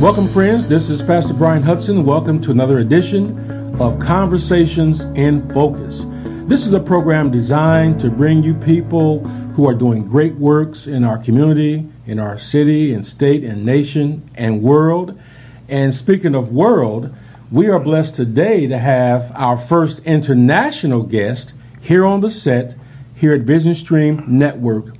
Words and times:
Welcome, 0.00 0.28
friends. 0.28 0.66
This 0.66 0.88
is 0.88 1.02
Pastor 1.02 1.34
Brian 1.34 1.62
Hudson. 1.62 2.06
Welcome 2.06 2.40
to 2.40 2.50
another 2.50 2.78
edition 2.78 3.78
of 3.78 3.98
Conversations 3.98 5.02
in 5.14 5.46
Focus. 5.52 6.06
This 6.48 6.64
is 6.64 6.72
a 6.72 6.80
program 6.80 7.30
designed 7.30 8.00
to 8.00 8.08
bring 8.08 8.42
you 8.42 8.54
people 8.54 9.18
who 9.18 9.68
are 9.68 9.74
doing 9.74 10.06
great 10.06 10.36
works 10.36 10.86
in 10.86 11.04
our 11.04 11.18
community, 11.18 11.86
in 12.06 12.18
our 12.18 12.38
city 12.38 12.94
and 12.94 13.06
state 13.06 13.44
and 13.44 13.62
nation 13.62 14.26
and 14.36 14.62
world. 14.62 15.20
And 15.68 15.92
speaking 15.92 16.34
of 16.34 16.50
world, 16.50 17.14
we 17.52 17.68
are 17.68 17.78
blessed 17.78 18.14
today 18.14 18.66
to 18.68 18.78
have 18.78 19.30
our 19.34 19.58
first 19.58 20.02
international 20.06 21.02
guest 21.02 21.52
here 21.78 22.06
on 22.06 22.20
the 22.20 22.30
set 22.30 22.74
here 23.14 23.34
at 23.34 23.42
Vision 23.42 23.74
Stream 23.74 24.24
Network. 24.26 24.94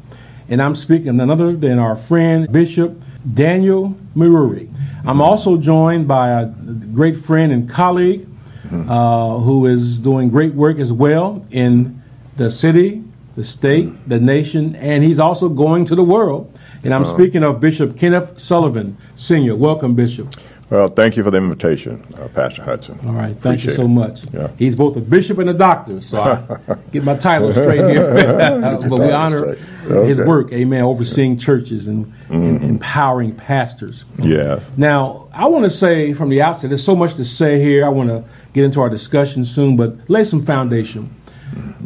And 0.46 0.60
I'm 0.60 0.77
speaking 0.77 1.16
none 1.16 1.30
other 1.30 1.56
than 1.56 1.78
our 1.78 1.96
friend 1.96 2.52
Bishop 2.52 3.02
Daniel 3.32 3.96
Miruri. 4.16 4.73
I'm 5.05 5.20
also 5.20 5.56
joined 5.56 6.06
by 6.06 6.30
a 6.41 6.46
great 6.46 7.16
friend 7.16 7.52
and 7.52 7.69
colleague 7.69 8.27
uh, 8.70 9.38
who 9.38 9.66
is 9.66 9.98
doing 9.98 10.28
great 10.28 10.55
work 10.55 10.78
as 10.78 10.92
well 10.92 11.45
in 11.50 12.02
the 12.36 12.50
city, 12.50 13.02
the 13.34 13.45
state, 13.45 14.09
the 14.09 14.19
nation, 14.20 14.77
and 14.77 15.02
he's 15.02 15.19
also 15.19 15.48
going 15.48 15.84
to 15.86 15.95
the 15.95 16.05
world. 16.05 16.56
And 16.83 16.95
I'm 16.95 17.05
speaking 17.05 17.42
of 17.42 17.60
Bishop 17.60 17.96
Kenneth 17.96 18.38
Sullivan, 18.41 18.96
Sr. 19.16 19.55
Welcome, 19.56 19.95
Bishop. 19.95 20.34
Well, 20.70 20.87
thank 20.88 21.16
you 21.16 21.24
for 21.24 21.33
the 21.33 21.38
invitation, 21.38 22.05
uh, 22.16 22.29
Pastor 22.29 22.62
Hudson. 22.62 23.01
All 23.05 23.12
right, 23.12 23.37
thank 23.37 23.65
you 23.65 23.73
so 23.73 23.83
it. 23.83 23.88
much. 23.88 24.20
Yeah. 24.33 24.52
He's 24.56 24.77
both 24.77 24.97
a 24.97 25.01
bishop 25.01 25.38
and 25.38 25.51
a 25.51 25.55
doctor, 25.55 26.01
so 26.01 26.20
I 26.23 26.77
get 26.92 27.02
my 27.02 27.16
title 27.16 27.51
straight 27.52 27.91
here. 27.91 28.15
but 28.88 28.91
we 28.91 29.11
honor 29.11 29.56
straight. 29.56 30.06
his 30.06 30.20
Mm-hmm. 30.20 30.28
work, 30.28 30.52
amen, 30.52 30.83
overseeing 30.83 31.39
churches 31.39 31.89
and, 31.89 32.12
and 32.28 32.62
empowering 32.62 33.34
pastors. 33.34 34.05
Yes. 34.22 34.70
Now, 34.77 35.27
I 35.33 35.47
want 35.47 35.64
to 35.64 35.70
say 35.70 36.12
from 36.14 36.28
the 36.28 36.41
outset, 36.42 36.70
there's 36.70 36.84
so 36.84 36.94
much 36.94 37.14
to 37.14 37.25
say 37.25 37.61
here. 37.61 37.84
I 37.84 37.89
want 37.89 38.09
to 38.11 38.25
get 38.53 38.64
into 38.64 38.81
our 38.81 38.89
discussion 38.91 39.44
soon, 39.44 39.77
but 39.77 40.09
lay 40.09 40.22
some 40.22 40.44
foundation. 40.44 41.12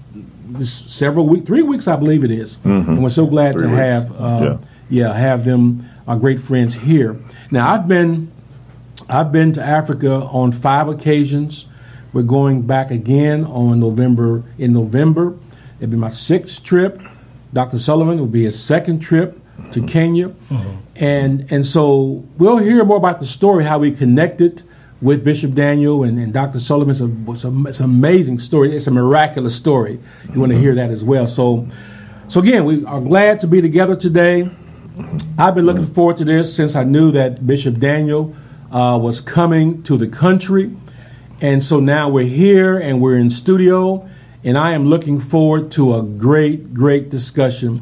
this 0.46 0.70
several 0.72 1.26
weeks, 1.26 1.46
three 1.46 1.62
weeks, 1.62 1.88
I 1.88 1.96
believe 1.96 2.24
it 2.24 2.30
is. 2.30 2.58
And 2.64 3.02
we're 3.02 3.08
so 3.10 3.26
glad 3.26 3.52
Three 3.54 3.62
to 3.62 3.68
weeks. 3.68 3.78
have 3.78 4.20
uh, 4.20 4.58
Yeah. 4.90 5.06
yeah, 5.08 5.14
have 5.14 5.44
them, 5.46 5.88
our 6.08 6.16
great 6.16 6.40
friends 6.40 6.74
here. 6.74 7.20
Now, 7.50 7.72
I've 7.72 7.86
been, 7.86 8.32
I've 9.10 9.30
been 9.30 9.52
to 9.52 9.62
Africa 9.62 10.10
on 10.10 10.52
five 10.52 10.88
occasions. 10.88 11.66
We're 12.14 12.22
going 12.22 12.62
back 12.62 12.90
again 12.90 13.44
on 13.44 13.78
November. 13.78 14.42
In 14.56 14.72
November, 14.72 15.36
it'll 15.78 15.90
be 15.90 15.98
my 15.98 16.08
sixth 16.08 16.64
trip. 16.64 17.00
Dr. 17.52 17.78
Sullivan 17.78 18.18
will 18.18 18.26
be 18.26 18.44
his 18.44 18.60
second 18.62 19.00
trip 19.00 19.38
to 19.72 19.84
Kenya, 19.86 20.28
mm-hmm. 20.28 20.76
and 20.96 21.50
and 21.50 21.66
so 21.66 22.24
we'll 22.38 22.58
hear 22.58 22.84
more 22.84 22.96
about 22.96 23.20
the 23.20 23.26
story 23.26 23.64
how 23.64 23.78
we 23.78 23.90
connected 23.90 24.62
with 25.02 25.24
Bishop 25.24 25.54
Daniel 25.54 26.04
and, 26.04 26.18
and 26.18 26.32
Dr. 26.32 26.58
Sullivan. 26.58 26.90
It's, 26.90 27.00
a, 27.00 27.32
it's, 27.32 27.44
a, 27.44 27.68
it's 27.68 27.80
an 27.80 27.84
amazing 27.84 28.38
story. 28.38 28.74
It's 28.74 28.86
a 28.86 28.90
miraculous 28.90 29.54
story. 29.54 30.00
You 30.32 30.40
want 30.40 30.50
to 30.50 30.56
mm-hmm. 30.56 30.62
hear 30.62 30.74
that 30.76 30.90
as 30.90 31.04
well. 31.04 31.26
So, 31.26 31.66
so 32.28 32.40
again, 32.40 32.64
we 32.64 32.84
are 32.84 33.00
glad 33.00 33.40
to 33.40 33.46
be 33.46 33.60
together 33.60 33.96
today. 33.96 34.50
I've 35.38 35.54
been 35.54 35.66
looking 35.66 35.86
forward 35.86 36.16
to 36.16 36.24
this 36.24 36.54
since 36.54 36.74
I 36.74 36.82
knew 36.82 37.12
that 37.12 37.46
Bishop 37.46 37.78
Daniel 37.78 38.34
uh, 38.72 38.98
was 39.00 39.20
coming 39.20 39.82
to 39.84 39.96
the 39.96 40.08
country. 40.08 40.76
And 41.40 41.62
so 41.62 41.78
now 41.78 42.08
we're 42.08 42.26
here 42.26 42.76
and 42.76 43.00
we're 43.00 43.16
in 43.16 43.30
studio, 43.30 44.08
and 44.42 44.58
I 44.58 44.72
am 44.72 44.86
looking 44.86 45.20
forward 45.20 45.70
to 45.72 45.94
a 45.94 46.02
great, 46.02 46.74
great 46.74 47.10
discussion 47.10 47.76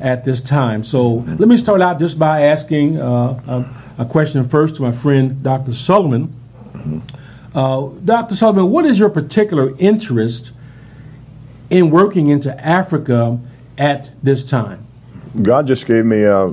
at 0.00 0.24
this 0.24 0.40
time. 0.40 0.82
So 0.82 1.16
let 1.16 1.46
me 1.46 1.58
start 1.58 1.82
out 1.82 1.98
just 1.98 2.18
by 2.18 2.42
asking 2.42 2.98
uh, 2.98 3.74
a, 3.98 4.02
a 4.02 4.04
question 4.06 4.42
first 4.44 4.76
to 4.76 4.82
my 4.82 4.92
friend 4.92 5.42
Dr. 5.42 5.74
Sullivan. 5.74 6.34
Uh, 7.54 7.88
Dr. 8.02 8.34
Sullivan, 8.34 8.70
what 8.70 8.86
is 8.86 8.98
your 8.98 9.10
particular 9.10 9.74
interest 9.78 10.52
in 11.68 11.90
working 11.90 12.28
into 12.28 12.58
Africa 12.64 13.38
at 13.76 14.10
this 14.22 14.42
time? 14.42 14.86
God 15.40 15.66
just 15.66 15.86
gave 15.86 16.04
me 16.04 16.22
a, 16.22 16.48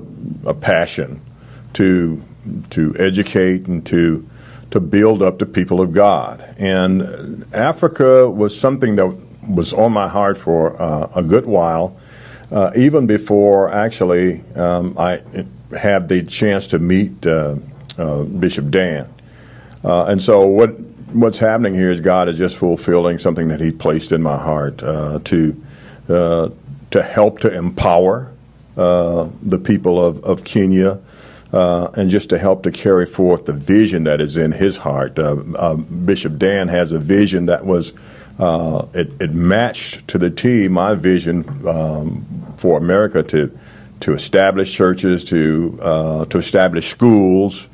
a 0.46 0.54
passion 0.54 1.22
to 1.74 2.24
to 2.70 2.96
educate 2.98 3.68
and 3.68 3.86
to 3.88 4.28
to 4.72 4.80
build 4.80 5.22
up 5.22 5.40
the 5.40 5.46
people 5.46 5.82
of 5.82 5.92
God. 5.92 6.42
And 6.58 7.46
Africa 7.54 8.30
was 8.30 8.58
something 8.58 8.96
that 8.96 9.08
was 9.50 9.74
on 9.74 9.92
my 9.92 10.08
heart 10.08 10.38
for 10.38 10.80
uh, 10.82 11.10
a 11.16 11.24
good 11.24 11.46
while, 11.46 11.98
uh, 12.52 12.72
even 12.76 13.08
before 13.08 13.70
actually 13.72 14.44
um, 14.56 14.96
I 14.98 15.22
had 15.78 16.08
the 16.08 16.24
chance 16.24 16.68
to 16.68 16.80
meet 16.80 17.26
uh, 17.26 17.56
uh, 17.98 18.24
Bishop 18.24 18.70
Dan. 18.70 19.12
Uh, 19.84 20.06
and 20.06 20.22
so 20.22 20.46
what 20.46 20.80
what's 21.12 21.40
happening 21.40 21.74
here 21.74 21.90
is 21.90 22.00
God 22.00 22.30
is 22.30 22.38
just 22.38 22.56
fulfilling 22.56 23.18
something 23.18 23.50
that 23.50 23.60
He 23.60 23.72
placed 23.72 24.12
in 24.12 24.22
my 24.22 24.38
heart 24.38 24.82
uh, 24.84 25.20
to 25.26 25.64
to 26.92 27.04
help 27.04 27.40
to 27.40 27.56
empower 27.56 28.32
the 28.80 29.60
people 29.60 30.04
of, 30.04 30.24
of 30.24 30.44
Kenya. 30.44 31.00
Uh, 31.52 31.90
and 31.96 32.12
just 32.12 32.30
to 32.30 32.38
help 32.38 32.62
to 32.62 32.70
carry 32.70 33.08
forth 33.08 33.46
the 33.46 33.54
vision 33.54 34.04
that 34.04 34.22
is 34.22 34.38
in 34.38 34.52
his 34.52 34.78
heart. 34.78 35.18
Uh, 35.18 35.36
uh, 35.58 35.74
Bishop 35.74 36.38
Dan 36.38 36.68
has 36.68 36.92
a 36.92 37.00
vision 37.00 37.48
that 37.48 37.66
was, 37.66 37.92
uh, 38.38 38.86
it, 38.94 39.20
it 39.20 39.34
matched 39.34 40.08
to 40.10 40.20
the 40.20 40.30
T 40.30 40.68
my 40.68 40.94
vision 40.94 41.44
um, 41.68 42.54
for 42.58 42.78
America 42.78 43.24
to, 43.24 43.50
to 44.02 44.14
establish 44.14 44.72
churches, 44.72 45.24
to, 45.24 45.80
uh, 45.82 46.26
to 46.26 46.38
establish 46.38 46.88
schools, 46.88 47.68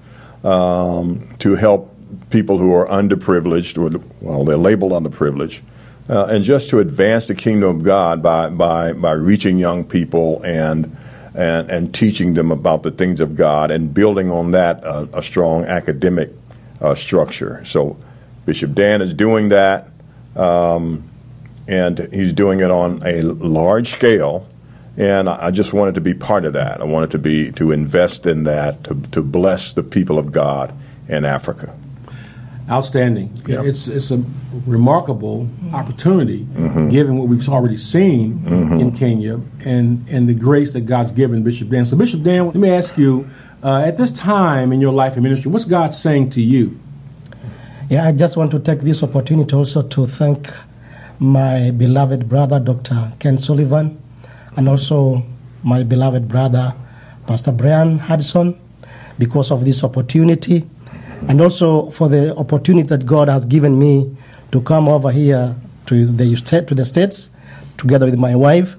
um, 0.46 1.28
to 1.40 1.56
help 1.56 1.94
people 2.30 2.58
who 2.58 2.74
are 2.74 2.88
underprivileged, 2.88 3.78
or, 3.78 4.02
well, 4.22 4.46
they're 4.46 4.56
labeled 4.56 4.94
underprivileged, 4.94 5.60
uh, 6.10 6.26
and 6.26 6.44
just 6.44 6.70
to 6.70 6.80
advance 6.80 7.26
the 7.26 7.36
kingdom 7.36 7.78
of 7.78 7.84
God 7.84 8.22
by, 8.22 8.50
by, 8.50 8.94
by 8.94 9.14
reaching 9.14 9.58
young 9.58 9.86
people 9.86 10.42
and, 10.44 10.96
and, 11.34 11.70
and 11.70 11.94
teaching 11.94 12.34
them 12.36 12.52
about 12.52 12.84
the 12.84 12.92
things 12.92 13.20
of 13.20 13.36
God 13.36 13.72
and 13.72 13.94
building 13.94 14.30
on 14.30 14.52
that 14.52 14.84
uh, 14.84 15.08
a 15.14 15.24
strong 15.24 15.66
academic 15.66 16.32
uh, 16.82 16.94
structure. 16.96 17.64
So 17.66 17.98
Bishop 18.46 18.74
Dan 18.74 19.02
is 19.02 19.14
doing 19.14 19.50
that, 19.50 19.88
um, 20.36 21.10
and 21.68 21.98
he's 22.14 22.34
doing 22.34 22.60
it 22.60 22.70
on 22.70 23.02
a 23.04 23.22
large 23.24 23.90
scale. 23.90 24.48
And 24.98 25.28
I 25.28 25.52
just 25.52 25.74
wanted 25.74 25.96
to 25.96 26.02
be 26.02 26.14
part 26.14 26.46
of 26.46 26.54
that. 26.54 26.80
I 26.80 26.86
wanted 26.86 27.12
to 27.12 27.18
be 27.18 27.52
to 27.54 27.72
invest 27.72 28.26
in 28.26 28.44
that 28.44 28.84
to, 28.86 28.96
to 29.12 29.22
bless 29.22 29.74
the 29.74 29.84
people 29.84 30.18
of 30.18 30.32
God 30.32 30.74
in 31.10 31.26
Africa. 31.26 31.76
Outstanding. 32.70 33.30
Yeah. 33.48 33.62
It's 33.64 33.88
it's 33.88 34.10
a 34.12 34.24
remarkable 34.66 35.48
opportunity, 35.72 36.46
Mm-hmm. 36.56 36.90
given 36.90 37.16
what 37.18 37.28
we've 37.28 37.48
already 37.48 37.78
seen 37.78 38.42
in 38.82 38.92
Kenya 38.92 39.40
and 39.64 40.04
and 40.10 40.28
the 40.28 40.34
grace 40.34 40.74
that 40.74 40.82
God's 40.82 41.12
given 41.12 41.44
Bishop 41.44 41.70
Dan. 41.70 41.86
So, 41.86 41.96
Bishop 41.96 42.24
Dan, 42.24 42.46
let 42.48 42.56
me 42.56 42.70
ask 42.72 42.98
you: 42.98 43.30
uh, 43.64 43.84
at 43.86 43.98
this 43.98 44.12
time 44.12 44.72
in 44.74 44.82
your 44.82 44.94
life 44.94 45.14
and 45.14 45.22
ministry, 45.24 45.52
what's 45.52 45.66
God 45.66 45.94
saying 45.94 46.32
to 46.32 46.42
you? 46.42 46.80
Yeah, 47.88 48.08
I 48.08 48.12
just 48.14 48.36
want 48.36 48.50
to 48.52 48.60
take 48.60 48.82
this 48.82 49.04
opportunity 49.04 49.54
also 49.56 49.84
to 49.84 50.06
thank 50.08 50.50
my 51.20 51.70
beloved 51.70 52.28
brother, 52.28 52.60
Dr. 52.60 53.14
Ken 53.20 53.38
Sullivan, 53.38 54.02
and 54.58 54.68
also 54.68 55.22
my 55.64 55.84
beloved 55.84 56.28
brother, 56.28 56.74
Pastor 57.28 57.52
Brian 57.52 58.00
Hudson, 58.00 58.60
because 59.20 59.52
of 59.52 59.66
this 59.66 59.84
opportunity. 59.84 60.66
And 61.28 61.42
also 61.42 61.90
for 61.92 62.10
the 62.10 62.36
opportunity 62.36 62.88
that 62.90 63.06
God 63.06 63.28
has 63.30 63.46
given 63.46 63.78
me 63.80 64.16
to 64.52 64.62
come 64.62 64.88
over 64.88 65.12
here 65.12 65.56
to 65.88 66.06
the 66.06 66.36
to 66.68 66.76
the 66.76 66.86
states, 66.86 67.30
together 67.78 68.06
with 68.06 68.18
my 68.18 68.36
wife. 68.36 68.76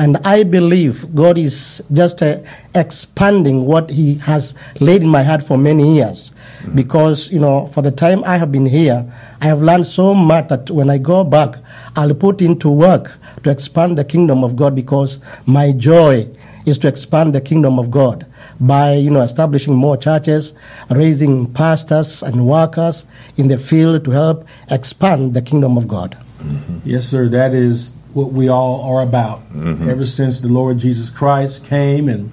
And 0.00 0.16
I 0.18 0.44
believe 0.44 1.12
God 1.12 1.36
is 1.38 1.82
just 1.92 2.22
uh, 2.22 2.38
expanding 2.72 3.66
what 3.66 3.90
He 3.90 4.14
has 4.18 4.54
laid 4.80 5.02
in 5.02 5.08
my 5.08 5.24
heart 5.24 5.42
for 5.42 5.58
many 5.58 5.96
years. 5.96 6.30
Because, 6.72 7.32
you 7.32 7.40
know, 7.40 7.66
for 7.66 7.82
the 7.82 7.90
time 7.90 8.22
I 8.22 8.36
have 8.36 8.52
been 8.52 8.66
here, 8.66 9.12
I 9.40 9.46
have 9.46 9.60
learned 9.60 9.88
so 9.88 10.14
much 10.14 10.48
that 10.48 10.70
when 10.70 10.88
I 10.88 10.98
go 10.98 11.24
back, 11.24 11.56
I'll 11.96 12.14
put 12.14 12.40
into 12.40 12.70
work 12.70 13.18
to 13.42 13.50
expand 13.50 13.98
the 13.98 14.04
kingdom 14.04 14.44
of 14.44 14.54
God 14.54 14.76
because 14.76 15.18
my 15.46 15.72
joy 15.72 16.28
is 16.68 16.78
to 16.78 16.88
expand 16.88 17.34
the 17.34 17.40
kingdom 17.40 17.78
of 17.78 17.90
God 17.90 18.26
by, 18.60 18.94
you 18.94 19.10
know, 19.10 19.22
establishing 19.22 19.74
more 19.74 19.96
churches, 19.96 20.52
raising 20.90 21.52
pastors 21.52 22.22
and 22.22 22.46
workers 22.46 23.06
in 23.36 23.48
the 23.48 23.58
field 23.58 24.04
to 24.04 24.10
help 24.10 24.46
expand 24.70 25.34
the 25.34 25.42
kingdom 25.42 25.76
of 25.76 25.88
God. 25.88 26.16
Mm-hmm. 26.38 26.78
Yes, 26.84 27.06
sir. 27.06 27.28
That 27.28 27.54
is 27.54 27.94
what 28.14 28.32
we 28.32 28.48
all 28.48 28.82
are 28.82 29.02
about. 29.02 29.40
Mm-hmm. 29.40 29.88
Ever 29.88 30.04
since 30.04 30.40
the 30.40 30.48
Lord 30.48 30.78
Jesus 30.78 31.10
Christ 31.10 31.64
came 31.64 32.08
and 32.08 32.32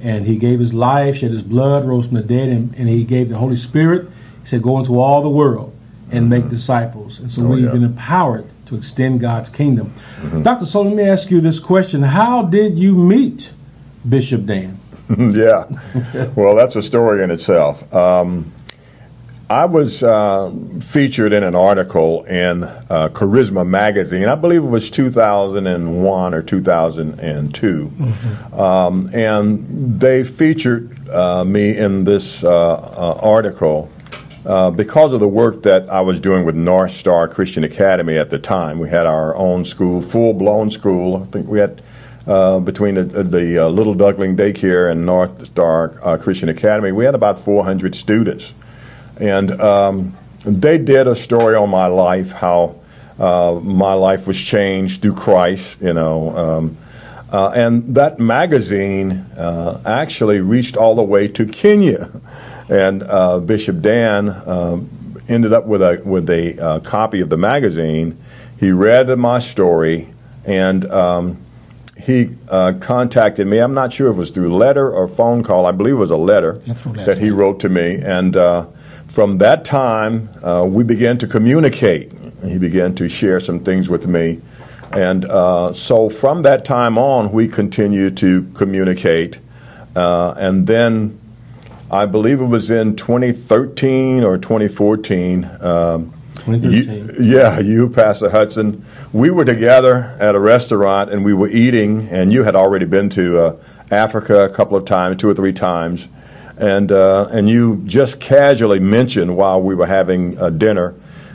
and 0.00 0.26
he 0.26 0.36
gave 0.36 0.60
his 0.60 0.74
life, 0.74 1.16
shed 1.16 1.30
his 1.30 1.42
blood, 1.42 1.84
rose 1.86 2.06
from 2.06 2.16
the 2.16 2.22
dead, 2.22 2.50
and, 2.50 2.74
and 2.76 2.88
he 2.88 3.02
gave 3.02 3.28
the 3.30 3.38
Holy 3.38 3.56
Spirit. 3.56 4.08
He 4.42 4.48
said, 4.48 4.62
"Go 4.62 4.78
into 4.78 5.00
all 5.00 5.22
the 5.22 5.30
world 5.30 5.74
and 6.10 6.22
mm-hmm. 6.24 6.28
make 6.28 6.48
disciples." 6.48 7.18
And 7.18 7.30
so 7.30 7.42
Oh, 7.42 7.48
we've 7.48 7.64
yeah. 7.64 7.72
been 7.72 7.82
empowered 7.82 8.46
to 8.66 8.76
extend 8.76 9.20
God's 9.20 9.48
kingdom. 9.48 9.92
Doctor, 10.42 10.66
so 10.66 10.82
let 10.82 10.94
me 10.94 11.02
ask 11.04 11.30
you 11.30 11.40
this 11.40 11.58
question: 11.58 12.02
How 12.02 12.42
did 12.42 12.78
you 12.78 12.94
meet 12.94 13.52
Bishop 14.08 14.46
Dan? 14.46 14.78
yeah. 15.18 15.64
Well, 16.34 16.56
that's 16.56 16.76
a 16.76 16.82
story 16.82 17.22
in 17.22 17.30
itself. 17.30 17.92
Um, 17.94 18.52
I 19.48 19.66
was 19.66 20.02
uh, 20.02 20.52
featured 20.80 21.32
in 21.32 21.44
an 21.44 21.54
article 21.54 22.24
in 22.24 22.64
uh, 22.64 23.10
Charisma 23.12 23.64
magazine. 23.64 24.24
I 24.24 24.34
believe 24.34 24.64
it 24.64 24.68
was 24.68 24.90
2001 24.90 26.34
or 26.34 26.42
2002. 26.42 27.92
Um, 28.52 29.08
and 29.14 30.00
they 30.00 30.24
featured 30.24 31.08
uh, 31.08 31.44
me 31.44 31.76
in 31.76 32.02
this 32.02 32.42
uh, 32.42 32.74
uh, 32.74 33.20
article 33.22 33.88
uh, 34.44 34.72
because 34.72 35.12
of 35.12 35.20
the 35.20 35.28
work 35.28 35.62
that 35.62 35.88
I 35.90 36.00
was 36.00 36.18
doing 36.18 36.44
with 36.44 36.56
North 36.56 36.90
Star 36.90 37.28
Christian 37.28 37.62
Academy 37.62 38.16
at 38.16 38.30
the 38.30 38.40
time. 38.40 38.80
We 38.80 38.88
had 38.88 39.06
our 39.06 39.36
own 39.36 39.64
school, 39.64 40.02
full 40.02 40.34
blown 40.34 40.72
school. 40.72 41.22
I 41.22 41.26
think 41.26 41.46
we 41.46 41.60
had 41.60 41.82
uh, 42.26 42.60
between 42.60 42.96
the, 42.96 43.04
the 43.04 43.64
uh, 43.64 43.68
Little 43.68 43.94
Duckling 43.94 44.36
Daycare 44.36 44.90
and 44.90 45.06
North 45.06 45.46
Star 45.46 45.98
uh, 46.02 46.16
Christian 46.16 46.48
Academy, 46.48 46.92
we 46.92 47.04
had 47.04 47.14
about 47.14 47.38
400 47.38 47.94
students. 47.94 48.54
And 49.18 49.52
um, 49.60 50.16
they 50.44 50.78
did 50.78 51.06
a 51.06 51.14
story 51.14 51.56
on 51.56 51.70
my 51.70 51.86
life, 51.86 52.32
how 52.32 52.76
uh, 53.18 53.60
my 53.62 53.94
life 53.94 54.26
was 54.26 54.38
changed 54.38 55.02
through 55.02 55.14
Christ, 55.14 55.80
you 55.80 55.94
know. 55.94 56.36
Um, 56.36 56.76
uh, 57.30 57.52
and 57.54 57.94
that 57.94 58.18
magazine 58.18 59.10
uh, 59.36 59.82
actually 59.84 60.40
reached 60.40 60.76
all 60.76 60.94
the 60.94 61.02
way 61.02 61.28
to 61.28 61.46
Kenya. 61.46 62.20
And 62.68 63.04
uh, 63.04 63.38
Bishop 63.38 63.80
Dan 63.80 64.26
ended 65.28 65.52
up 65.52 65.66
with 65.66 65.82
a, 65.82 66.02
with 66.04 66.28
a 66.28 66.58
uh, 66.58 66.80
copy 66.80 67.20
of 67.20 67.28
the 67.28 67.36
magazine. 67.36 68.18
He 68.58 68.72
read 68.72 69.08
my 69.18 69.38
story 69.38 70.08
and 70.44 70.84
um, 70.90 71.45
he 71.96 72.30
uh, 72.50 72.74
contacted 72.80 73.46
me. 73.46 73.58
I'm 73.58 73.74
not 73.74 73.92
sure 73.92 74.08
if 74.08 74.14
it 74.14 74.18
was 74.18 74.30
through 74.30 74.54
letter 74.54 74.90
or 74.90 75.08
phone 75.08 75.42
call. 75.42 75.66
I 75.66 75.72
believe 75.72 75.94
it 75.94 75.98
was 75.98 76.10
a 76.10 76.16
letter 76.16 76.60
Yeah, 76.66 76.74
letter, 76.84 77.04
that 77.06 77.18
he 77.18 77.30
wrote 77.30 77.58
to 77.60 77.68
me. 77.68 77.96
And 78.02 78.36
uh, 78.36 78.66
from 79.06 79.38
that 79.38 79.64
time, 79.64 80.28
uh, 80.42 80.66
we 80.68 80.84
began 80.84 81.16
to 81.18 81.26
communicate. 81.26 82.12
He 82.44 82.58
began 82.58 82.94
to 82.96 83.08
share 83.08 83.40
some 83.40 83.60
things 83.60 83.88
with 83.88 84.06
me. 84.06 84.40
And 84.92 85.24
uh, 85.24 85.72
so 85.72 86.08
from 86.08 86.42
that 86.42 86.64
time 86.64 86.98
on, 86.98 87.32
we 87.32 87.48
continued 87.48 88.16
to 88.18 88.50
communicate. 88.54 89.40
Uh, 89.96 90.34
and 90.36 90.66
then 90.66 91.18
I 91.90 92.04
believe 92.04 92.40
it 92.40 92.46
was 92.46 92.70
in 92.70 92.94
2013 92.96 94.22
or 94.22 94.36
2014. 94.36 95.44
Um, 95.60 96.12
2013. 96.34 97.24
you- 97.26 97.36
yeah, 97.38 97.58
you, 97.58 97.88
Pastor 97.88 98.28
Hudson. 98.30 98.84
We 99.12 99.30
were 99.30 99.44
together 99.44 100.16
at 100.20 100.34
a 100.34 100.40
restaurant 100.40 101.10
and 101.10 101.24
we 101.24 101.32
were 101.32 101.48
eating, 101.48 102.08
and 102.08 102.32
you 102.32 102.42
had 102.42 102.54
already 102.54 102.86
been 102.86 103.08
to 103.10 103.38
uh, 103.38 103.56
Africa 103.90 104.44
a 104.44 104.48
couple 104.48 104.76
of 104.76 104.84
times, 104.84 105.16
two 105.16 105.28
or 105.28 105.34
three 105.34 105.52
times, 105.52 106.08
and 106.56 106.90
uh, 106.90 107.28
and 107.30 107.48
you 107.48 107.82
just 107.84 108.20
casually 108.20 108.80
mentioned 108.80 109.36
while 109.36 109.62
we 109.62 109.74
were 109.74 109.86
having 109.86 110.38
uh, 110.38 110.50
dinner 110.50 110.94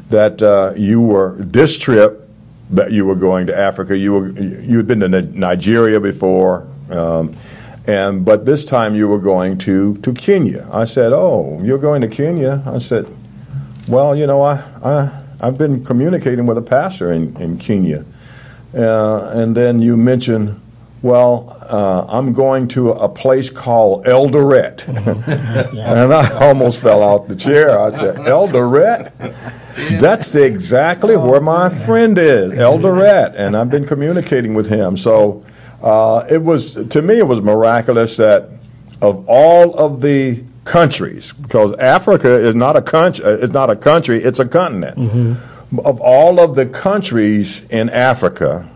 that 0.10 0.42
uh, 0.42 0.74
you 0.76 1.02
were 1.02 1.36
this 1.40 1.78
trip 1.78 2.30
that 2.70 2.92
you 2.92 3.06
were 3.06 3.16
going 3.16 3.48
to 3.48 3.58
Africa. 3.58 3.98
You 3.98 4.14
were 4.14 4.28
you 4.30 4.78
had 4.78 4.88
been 4.88 5.00
to 5.00 5.22
Nigeria 5.22 6.00
before. 6.00 6.68
Um, 6.90 7.36
and 7.88 8.24
but 8.24 8.46
this 8.46 8.64
time 8.66 8.96
you 8.96 9.08
were 9.08 9.20
going 9.20 9.58
to, 9.60 9.98
to 9.98 10.14
Kenya. 10.14 10.70
I 10.72 10.84
said, 10.84 11.14
"Oh, 11.14 11.60
you're 11.64 11.80
going 11.80 12.02
to 12.02 12.08
Kenya?" 12.08 12.62
I 12.66 12.78
said, 12.78 13.08
well, 13.88 14.16
you 14.16 14.28
know, 14.28 14.42
I, 14.44 14.64
I, 14.84 15.21
I've 15.42 15.58
been 15.58 15.84
communicating 15.84 16.46
with 16.46 16.58
a 16.58 16.62
pastor 16.62 17.12
in, 17.12 17.36
in 17.42 17.58
Kenya. 17.58 18.06
Uh, 18.74 19.32
and 19.34 19.58
then 19.58 19.82
you 19.82 19.98
mentioned, 19.98 20.62
well, 21.02 21.58
uh, 21.68 22.06
I'm 22.08 22.32
going 22.32 22.68
to 22.70 22.92
a 22.92 23.10
place 23.10 23.50
called 23.50 24.06
Eldoret. 24.06 24.88
and 24.88 26.14
I 26.14 26.46
almost 26.46 26.80
fell 26.80 27.02
out 27.02 27.28
the 27.28 27.36
chair. 27.36 27.78
I 27.80 27.90
said, 27.90 28.18
Eldoret? 28.18 29.12
That's 30.00 30.36
exactly 30.36 31.18
where 31.18 31.42
my 31.42 31.70
friend 31.70 32.18
is, 32.20 32.52
Eldoret. 32.52 33.34
And 33.36 33.58
I've 33.58 33.72
been 33.72 33.88
communicating 33.88 34.54
with 34.54 34.70
him. 34.70 34.96
So 34.96 35.44
uh, 35.82 36.28
it 36.30 36.44
was, 36.44 36.76
to 36.88 37.02
me, 37.02 37.18
it 37.18 37.28
was 37.28 37.42
miraculous 37.42 38.18
that 38.18 38.50
of 39.02 39.28
all 39.28 39.74
of 39.76 40.02
the 40.02 40.44
countries, 40.64 41.34
because 41.34 41.74
Africa 41.74 42.30
is 42.36 42.56
not 42.56 42.76
a 42.76 42.82
country, 42.82 43.26
it's 43.26 43.54
not 43.54 43.70
a 43.70 43.76
country, 43.76 44.24
it's 44.24 44.40
a 44.40 44.48
continent. 44.48 45.38
Of 45.86 46.02
all 46.02 46.40
of 46.40 46.56
the 46.56 46.66
countries 46.66 47.64
in 47.70 47.90
Africa, 47.90 48.70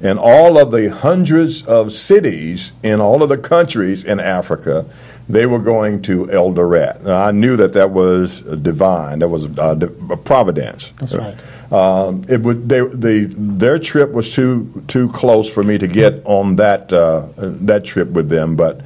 and 0.00 0.18
all 0.18 0.58
of 0.58 0.70
the 0.70 0.88
hundreds 0.94 1.66
of 1.66 1.90
cities 1.92 2.72
in 2.84 3.00
all 3.00 3.22
of 3.22 3.28
the 3.28 3.36
countries 3.38 4.04
in 4.04 4.20
Africa, 4.20 4.86
they 5.28 5.44
were 5.44 5.58
going 5.58 6.00
to 6.02 6.26
Eldoret. 6.26 7.02
Now, 7.02 7.20
I 7.24 7.32
knew 7.32 7.56
that 7.56 7.72
that 7.72 7.90
was 7.90 8.40
divine, 8.42 9.18
that 9.18 9.28
was 9.28 9.48
uh, 9.58 9.74
di- 9.74 10.16
providence. 10.24 10.92
That's 11.00 11.14
right. 11.14 11.36
Um, 11.72 12.24
it 12.28 12.40
would 12.42 12.68
they, 12.68 12.80
the 12.80 13.26
their 13.36 13.78
trip 13.78 14.12
was 14.12 14.32
too 14.32 14.84
too 14.86 15.08
close 15.10 15.50
for 15.52 15.62
me 15.62 15.76
to 15.78 15.86
get 15.86 16.22
on 16.24 16.56
that 16.56 16.90
uh, 16.92 17.26
that 17.36 17.84
trip 17.84 18.08
with 18.10 18.30
them, 18.30 18.54
but 18.56 18.80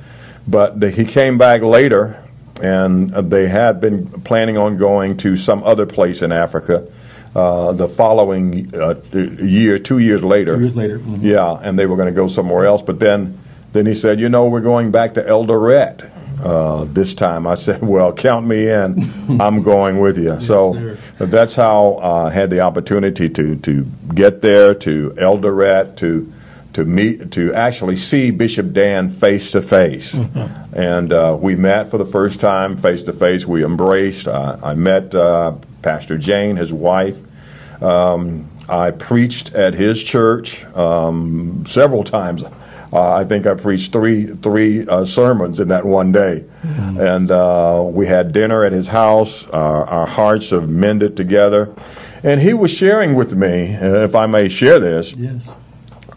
but 0.48 0.80
the, 0.80 0.90
he 0.90 1.04
came 1.04 1.38
back 1.38 1.60
later, 1.62 2.20
and 2.60 3.10
they 3.10 3.48
had 3.48 3.80
been 3.80 4.08
planning 4.22 4.58
on 4.58 4.76
going 4.76 5.16
to 5.18 5.36
some 5.36 5.62
other 5.62 5.86
place 5.86 6.22
in 6.22 6.32
Africa. 6.32 6.86
Uh, 7.34 7.72
the 7.72 7.88
following 7.88 8.70
uh, 8.74 8.94
year, 9.14 9.78
two 9.78 9.98
years 9.98 10.22
later, 10.22 10.56
Two 10.56 10.60
years 10.60 10.76
later, 10.76 10.98
mhm. 10.98 11.22
yeah, 11.22 11.58
and 11.62 11.78
they 11.78 11.86
were 11.86 11.96
going 11.96 12.12
to 12.12 12.12
go 12.14 12.28
somewhere 12.28 12.66
else. 12.66 12.82
But 12.82 13.00
then, 13.00 13.38
then 13.72 13.86
he 13.86 13.94
said, 13.94 14.20
"You 14.20 14.28
know, 14.28 14.48
we're 14.48 14.60
going 14.60 14.90
back 14.90 15.14
to 15.14 15.22
Eldoret 15.22 16.10
uh, 16.44 16.84
this 16.84 17.14
time." 17.14 17.46
I 17.46 17.54
said, 17.66 17.80
"Well, 17.80 18.12
count 18.12 18.46
me 18.46 18.68
in. 18.68 19.40
I'm 19.40 19.62
going 19.62 19.98
with 19.98 20.18
you." 20.18 20.42
so 20.42 20.74
sir. 20.74 20.98
that's 21.18 21.54
how 21.54 21.98
uh, 22.02 22.28
I 22.30 22.34
had 22.34 22.50
the 22.50 22.60
opportunity 22.60 23.30
to 23.30 23.56
to 23.56 23.84
get 24.14 24.42
there 24.42 24.74
to 24.74 25.14
Eldoret 25.16 25.96
to 25.96 26.30
to 26.74 26.84
meet 26.84 27.30
to 27.32 27.52
actually 27.54 27.96
see 27.96 28.30
Bishop 28.30 28.72
Dan 28.72 29.10
face 29.10 29.50
to 29.52 29.62
face, 29.62 30.14
and 30.72 31.12
uh, 31.12 31.36
we 31.40 31.54
met 31.56 31.88
for 31.90 31.98
the 31.98 32.06
first 32.06 32.40
time 32.40 32.76
face 32.76 33.02
to 33.04 33.12
face. 33.12 33.46
We 33.46 33.64
embraced. 33.64 34.26
Uh, 34.28 34.56
I 34.62 34.74
met 34.74 35.14
uh, 35.14 35.56
Pastor 35.82 36.16
Jane, 36.18 36.56
his 36.56 36.72
wife. 36.72 37.20
Um, 37.82 38.48
I 38.68 38.90
preached 38.92 39.54
at 39.54 39.74
his 39.74 40.02
church 40.02 40.64
um, 40.74 41.64
several 41.66 42.04
times. 42.04 42.42
Uh, 42.94 43.14
I 43.14 43.24
think 43.24 43.46
I 43.46 43.54
preached 43.54 43.92
three 43.92 44.26
three 44.26 44.86
uh, 44.86 45.04
sermons 45.04 45.58
in 45.60 45.68
that 45.68 45.84
one 45.84 46.12
day, 46.12 46.44
and 46.62 47.30
uh, 47.30 47.82
we 47.86 48.06
had 48.06 48.32
dinner 48.32 48.64
at 48.64 48.72
his 48.72 48.88
house. 48.88 49.46
Uh, 49.48 49.84
our 49.88 50.06
hearts 50.06 50.50
have 50.50 50.68
mended 50.68 51.16
together, 51.16 51.74
and 52.22 52.40
he 52.40 52.52
was 52.54 52.70
sharing 52.70 53.14
with 53.14 53.34
me, 53.34 53.76
if 53.80 54.14
I 54.14 54.26
may 54.26 54.48
share 54.48 54.78
this, 54.78 55.16
Yes. 55.16 55.54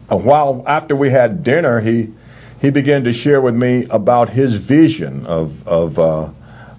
A 0.09 0.17
while 0.17 0.63
after 0.67 0.95
we 0.95 1.09
had 1.09 1.43
dinner, 1.43 1.79
he 1.81 2.13
he 2.61 2.69
began 2.69 3.03
to 3.03 3.13
share 3.13 3.41
with 3.41 3.55
me 3.55 3.85
about 3.89 4.29
his 4.29 4.55
vision 4.55 5.25
of 5.25 5.67
of 5.67 5.99
uh, 5.99 6.31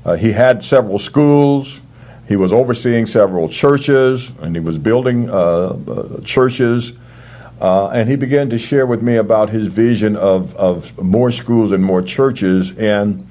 uh, 0.04 0.14
he 0.16 0.32
had 0.32 0.64
several 0.64 0.98
schools. 0.98 1.82
He 2.28 2.36
was 2.36 2.52
overseeing 2.52 3.06
several 3.06 3.48
churches, 3.48 4.32
and 4.40 4.54
he 4.54 4.60
was 4.60 4.78
building 4.78 5.30
uh, 5.30 5.32
uh, 5.34 6.20
churches. 6.22 6.92
Uh, 7.60 7.88
and 7.88 8.08
he 8.08 8.16
began 8.16 8.50
to 8.50 8.58
share 8.58 8.84
with 8.84 9.02
me 9.02 9.16
about 9.16 9.50
his 9.50 9.66
vision 9.66 10.14
of, 10.16 10.54
of 10.56 10.96
more 11.02 11.30
schools 11.30 11.72
and 11.72 11.84
more 11.84 12.02
churches. 12.02 12.76
And 12.76 13.25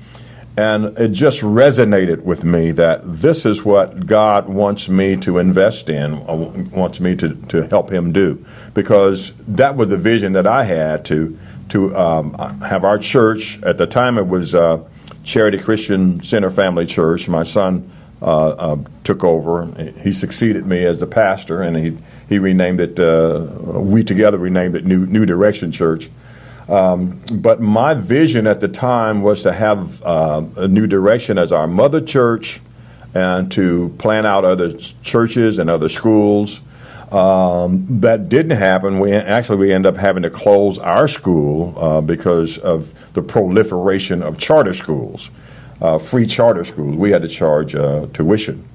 And 0.58 0.98
it 0.98 1.10
just 1.10 1.42
resonated 1.42 2.22
with 2.22 2.46
me 2.46 2.72
that 2.72 3.02
this 3.04 3.46
is 3.46 3.66
what 3.66 4.06
God 4.06 4.48
wants 4.48 4.88
me 4.88 5.18
to 5.18 5.38
invest 5.38 5.90
in, 5.90 6.14
uh, 6.14 6.52
wants 6.72 7.02
me 7.02 7.16
to, 7.18 7.36
to 7.50 7.68
help 7.68 7.92
Him 7.92 8.14
do. 8.14 8.44
Because 8.74 9.34
that 9.48 9.76
was 9.76 9.90
the 9.90 9.98
vision 9.98 10.32
that 10.34 10.48
I 10.48 10.64
had 10.64 11.04
to, 11.06 11.38
to 11.70 11.96
um, 11.96 12.34
have 12.62 12.86
our 12.86 12.98
church. 12.98 13.62
At 13.64 13.78
the 13.78 13.86
time, 13.86 14.18
it 14.18 14.28
was 14.28 14.56
uh, 14.56 14.82
Charity 15.26 15.58
Christian 15.58 16.24
Center 16.24 16.50
Family 16.50 16.86
Church. 16.86 17.28
My 17.28 17.44
son 17.44 17.92
uh, 18.22 18.48
uh, 18.48 18.78
took 19.04 19.26
over. 19.26 19.66
He 20.02 20.14
succeeded 20.14 20.66
me 20.66 20.86
as 20.86 21.02
the 21.02 21.08
pastor, 21.08 21.62
and 21.62 21.76
he, 21.76 21.98
he 22.30 22.40
renamed 22.40 22.80
it, 22.80 22.98
uh, 22.98 23.46
we 23.80 24.06
together 24.06 24.38
renamed 24.38 24.76
it 24.78 24.86
New, 24.86 25.06
New 25.06 25.26
Direction 25.26 25.74
Church. 25.74 26.10
Um, 26.67 27.22
but 27.31 27.62
my 27.62 27.93
vision 27.93 28.48
at 28.48 28.60
the 28.60 28.67
time 28.67 29.22
was 29.22 29.43
to 29.43 29.53
have 29.53 30.01
uh, 30.03 30.43
a 30.57 30.67
new 30.67 30.88
direction 30.88 31.38
as 31.38 31.51
our 31.51 31.67
mother 31.67 32.01
church 32.01 32.60
and 33.13 33.51
to 33.51 33.89
plan 33.98 34.25
out 34.25 34.43
other 34.43 34.74
churches 35.03 35.60
and 35.60 35.69
other 35.69 35.89
schools. 35.89 36.62
Um, 37.12 37.86
that 38.01 38.29
didn't 38.29 38.57
happen. 38.57 39.00
We 39.00 39.13
actually 39.13 39.57
we 39.60 39.72
end 39.72 39.86
up 39.86 39.95
having 39.95 40.24
to 40.24 40.29
close 40.29 40.79
our 40.79 41.07
school 41.07 41.74
uh, 41.77 42.01
because 42.01 42.57
of 42.57 42.93
the 43.13 43.22
proliferation 43.22 44.22
of 44.22 44.39
charter 44.39 44.74
schools, 44.74 45.29
uh, 45.81 46.00
free 46.00 46.25
charter 46.25 46.65
schools. 46.65 46.98
We 46.98 47.12
had 47.12 47.22
to 47.22 47.27
charge 47.27 47.75
uh, 47.75 48.07
tuition. 48.12 48.67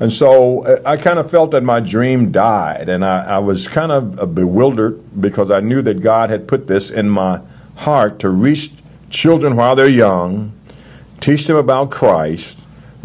And 0.00 0.12
so 0.12 0.64
uh, 0.64 0.80
I 0.86 0.96
kind 0.96 1.18
of 1.18 1.30
felt 1.30 1.50
that 1.50 1.62
my 1.62 1.80
dream 1.80 2.30
died, 2.30 2.88
and 2.88 3.04
I, 3.04 3.24
I, 3.24 3.38
was 3.38 3.66
kind 3.66 3.90
of 3.90 4.18
uh, 4.20 4.26
bewildered 4.26 5.20
because 5.20 5.50
I 5.50 5.60
knew 5.60 5.82
that 5.82 6.00
God 6.00 6.30
had 6.30 6.46
put 6.46 6.68
this 6.68 6.90
in 6.90 7.10
my 7.10 7.40
heart 7.76 8.20
to 8.20 8.28
reach 8.28 8.70
children 9.10 9.56
while 9.56 9.74
they're 9.74 9.88
young, 9.88 10.52
teach 11.20 11.46
them 11.46 11.56
about 11.56 11.90
Christ, 11.90 12.60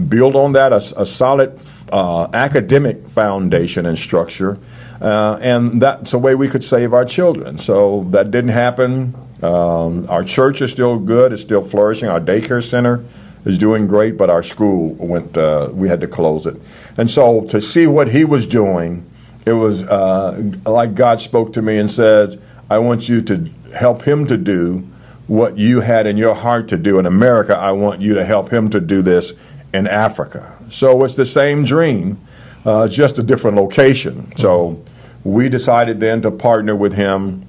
build 0.07 0.35
on 0.35 0.53
that 0.53 0.71
a, 0.71 0.77
a 0.97 1.05
solid 1.05 1.59
uh, 1.91 2.27
academic 2.33 3.07
foundation 3.07 3.87
and 3.87 3.97
structure, 3.97 4.59
uh, 5.01 5.39
and 5.41 5.81
that's 5.81 6.13
a 6.13 6.19
way 6.19 6.35
we 6.35 6.47
could 6.47 6.63
save 6.63 6.93
our 6.93 7.05
children. 7.05 7.57
So 7.57 8.03
that 8.11 8.29
didn't 8.29 8.51
happen. 8.51 9.15
Um, 9.41 10.07
our 10.09 10.23
church 10.23 10.61
is 10.61 10.71
still 10.71 10.99
good; 10.99 11.33
it's 11.33 11.41
still 11.41 11.63
flourishing. 11.63 12.07
Our 12.07 12.21
daycare 12.21 12.63
center 12.63 13.03
is 13.45 13.57
doing 13.57 13.87
great, 13.87 14.15
but 14.15 14.29
our 14.29 14.43
school 14.43 14.93
went. 14.93 15.37
Uh, 15.37 15.69
we 15.73 15.87
had 15.87 16.01
to 16.01 16.07
close 16.07 16.45
it. 16.45 16.55
And 16.97 17.09
so 17.09 17.45
to 17.45 17.59
see 17.59 17.87
what 17.87 18.09
he 18.09 18.23
was 18.23 18.45
doing, 18.45 19.09
it 19.45 19.53
was 19.53 19.83
uh, 19.83 20.51
like 20.65 20.95
God 20.95 21.19
spoke 21.19 21.53
to 21.53 21.61
me 21.61 21.77
and 21.77 21.89
said, 21.89 22.41
I 22.69 22.79
want 22.79 23.09
you 23.09 23.21
to 23.23 23.49
help 23.75 24.03
him 24.03 24.25
to 24.27 24.37
do 24.37 24.87
what 25.27 25.57
you 25.57 25.81
had 25.81 26.05
in 26.05 26.17
your 26.17 26.35
heart 26.35 26.67
to 26.69 26.77
do 26.77 26.99
in 26.99 27.05
America. 27.05 27.55
I 27.55 27.71
want 27.71 28.01
you 28.01 28.13
to 28.13 28.25
help 28.25 28.51
him 28.51 28.69
to 28.69 28.79
do 28.79 29.01
this 29.01 29.33
in 29.73 29.87
Africa. 29.87 30.57
So 30.69 31.03
it's 31.03 31.15
the 31.15 31.25
same 31.25 31.65
dream, 31.65 32.19
uh, 32.65 32.87
just 32.87 33.17
a 33.17 33.23
different 33.23 33.57
location. 33.57 34.35
So 34.37 34.83
we 35.23 35.49
decided 35.49 35.99
then 35.99 36.21
to 36.21 36.31
partner 36.31 36.75
with 36.75 36.93
him 36.93 37.47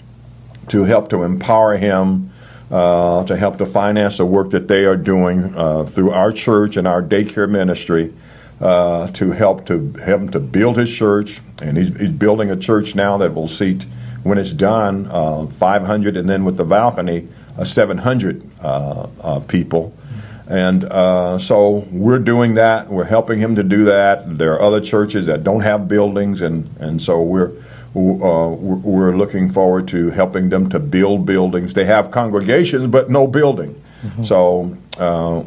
to 0.68 0.84
help 0.84 1.08
to 1.10 1.22
empower 1.22 1.76
him. 1.76 2.30
Uh, 2.70 3.24
to 3.26 3.36
help 3.36 3.58
to 3.58 3.66
finance 3.66 4.16
the 4.16 4.24
work 4.24 4.50
that 4.50 4.66
they 4.66 4.84
are 4.84 4.96
doing 4.96 5.54
uh, 5.54 5.84
through 5.84 6.10
our 6.10 6.32
church 6.32 6.76
and 6.76 6.88
our 6.88 7.02
daycare 7.02 7.48
ministry, 7.48 8.12
uh, 8.64 9.08
to 9.08 9.32
help 9.32 9.66
to 9.66 9.92
him 9.92 10.30
to 10.30 10.40
build 10.40 10.78
his 10.78 10.90
church, 10.90 11.42
and 11.60 11.76
he's, 11.76 11.96
he's, 12.00 12.10
building 12.10 12.50
a 12.50 12.56
church 12.56 12.94
now 12.94 13.18
that 13.18 13.34
will 13.34 13.46
seat, 13.46 13.84
when 14.22 14.38
it's 14.38 14.54
done, 14.54 15.06
uh, 15.10 15.46
500, 15.46 16.16
and 16.16 16.30
then 16.30 16.46
with 16.46 16.56
the 16.56 16.64
balcony, 16.64 17.28
uh, 17.58 17.64
700 17.64 18.42
uh, 18.62 19.06
uh, 19.22 19.40
people. 19.40 19.94
And 20.48 20.84
uh, 20.84 21.36
so 21.36 21.86
we're 21.90 22.18
doing 22.18 22.54
that. 22.54 22.88
We're 22.88 23.04
helping 23.04 23.38
him 23.38 23.54
to 23.56 23.62
do 23.62 23.84
that. 23.84 24.38
There 24.38 24.54
are 24.54 24.62
other 24.62 24.80
churches 24.80 25.26
that 25.26 25.44
don't 25.44 25.60
have 25.60 25.86
buildings, 25.86 26.40
and, 26.40 26.74
and 26.78 27.00
so 27.00 27.22
we're 27.22 27.52
we're 27.92 29.16
looking 29.16 29.48
forward 29.48 29.86
to 29.86 30.10
helping 30.10 30.48
them 30.48 30.68
to 30.70 30.80
build 30.80 31.26
buildings. 31.26 31.74
They 31.74 31.84
have 31.84 32.10
congregations, 32.10 32.88
but 32.88 33.08
no 33.08 33.28
building. 33.28 33.80
Mm-hmm. 34.02 34.24
So 34.24 34.76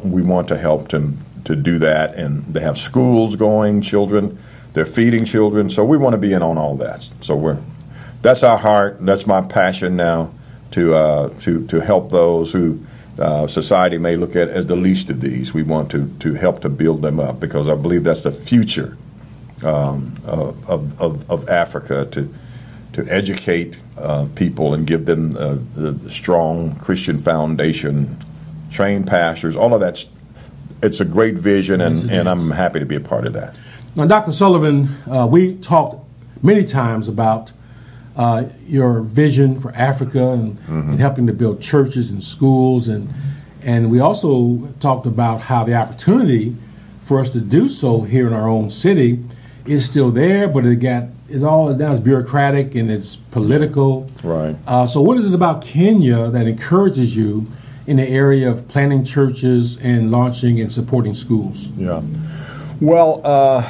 we 0.02 0.22
want 0.22 0.48
to 0.48 0.56
help 0.56 0.88
them 0.88 1.18
to 1.44 1.56
do 1.56 1.78
that. 1.78 2.14
And 2.14 2.44
they 2.44 2.60
have 2.60 2.78
schools 2.78 3.36
going, 3.36 3.82
children, 3.82 4.38
they're 4.72 4.86
feeding 4.86 5.24
children. 5.24 5.70
So 5.70 5.84
we 5.84 5.96
want 5.96 6.14
to 6.14 6.18
be 6.18 6.32
in 6.32 6.42
on 6.42 6.58
all 6.58 6.76
that. 6.76 7.08
So 7.20 7.36
we're 7.36 7.60
that's 8.22 8.42
our 8.42 8.58
heart. 8.58 8.98
That's 9.00 9.26
my 9.26 9.40
passion 9.42 9.96
now 9.96 10.32
to 10.72 10.94
uh, 10.94 11.28
to 11.40 11.66
to 11.66 11.80
help 11.80 12.10
those 12.10 12.52
who 12.52 12.80
uh, 13.18 13.46
society 13.46 13.98
may 13.98 14.16
look 14.16 14.36
at 14.36 14.48
as 14.48 14.66
the 14.66 14.76
least 14.76 15.10
of 15.10 15.20
these. 15.20 15.54
We 15.54 15.62
want 15.62 15.90
to 15.92 16.08
to 16.20 16.34
help 16.34 16.60
to 16.62 16.68
build 16.68 17.02
them 17.02 17.20
up 17.20 17.40
because 17.40 17.68
I 17.68 17.74
believe 17.74 18.04
that's 18.04 18.22
the 18.22 18.32
future 18.32 18.96
um, 19.64 20.18
of, 20.24 21.00
of, 21.00 21.30
of 21.30 21.48
Africa 21.48 22.06
to 22.12 22.32
to 22.92 23.06
educate 23.12 23.78
uh, 23.96 24.26
people 24.34 24.74
and 24.74 24.86
give 24.86 25.06
them 25.06 25.36
uh, 25.36 25.56
the 25.74 26.10
strong 26.10 26.74
Christian 26.76 27.18
foundation, 27.18 28.16
train 28.70 29.04
pastors, 29.04 29.56
all 29.56 29.74
of 29.74 29.80
that 29.80 30.04
it's 30.82 31.00
a 31.00 31.04
great 31.04 31.34
vision, 31.34 31.80
and, 31.80 32.10
and 32.10 32.28
I'm 32.28 32.50
happy 32.50 32.80
to 32.80 32.86
be 32.86 32.96
a 32.96 33.00
part 33.00 33.26
of 33.26 33.32
that. 33.32 33.56
Now, 33.94 34.06
Dr. 34.06 34.32
Sullivan, 34.32 34.88
uh, 35.10 35.26
we 35.26 35.56
talked 35.56 36.04
many 36.42 36.64
times 36.64 37.08
about 37.08 37.52
uh, 38.16 38.44
your 38.66 39.00
vision 39.00 39.60
for 39.60 39.72
Africa 39.74 40.30
and, 40.30 40.58
mm-hmm. 40.58 40.90
and, 40.90 41.00
helping 41.00 41.26
to 41.26 41.32
build 41.32 41.60
churches 41.60 42.10
and 42.10 42.22
schools, 42.22 42.88
and 42.88 43.08
and 43.62 43.90
we 43.90 43.98
also 44.00 44.72
talked 44.80 45.06
about 45.06 45.42
how 45.42 45.64
the 45.64 45.74
opportunity 45.74 46.56
for 47.02 47.20
us 47.20 47.30
to 47.30 47.40
do 47.40 47.68
so 47.68 48.02
here 48.02 48.26
in 48.26 48.32
our 48.32 48.48
own 48.48 48.70
city 48.70 49.24
is 49.66 49.84
still 49.84 50.10
there, 50.10 50.48
but 50.48 50.64
it 50.64 50.76
got 50.76 51.04
it's 51.28 51.42
all 51.42 51.72
now 51.74 51.92
it's 51.92 52.00
bureaucratic 52.00 52.74
and 52.74 52.90
it's 52.90 53.16
political. 53.16 54.10
Right. 54.22 54.56
Uh, 54.66 54.86
so, 54.86 55.02
what 55.02 55.18
is 55.18 55.26
it 55.26 55.34
about 55.34 55.62
Kenya 55.62 56.28
that 56.30 56.46
encourages 56.46 57.16
you? 57.16 57.46
In 57.88 57.96
the 57.96 58.06
area 58.06 58.50
of 58.50 58.68
planning 58.68 59.02
churches 59.02 59.78
and 59.78 60.10
launching 60.10 60.60
and 60.60 60.70
supporting 60.70 61.14
schools? 61.14 61.68
Yeah. 61.68 62.02
Well, 62.82 63.22
uh, 63.24 63.62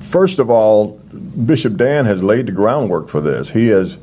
first 0.00 0.38
of 0.38 0.48
all, 0.48 0.98
Bishop 1.44 1.76
Dan 1.76 2.06
has 2.06 2.22
laid 2.22 2.46
the 2.46 2.52
groundwork 2.52 3.10
for 3.10 3.20
this. 3.20 3.50
He 3.50 3.68
has 3.68 3.98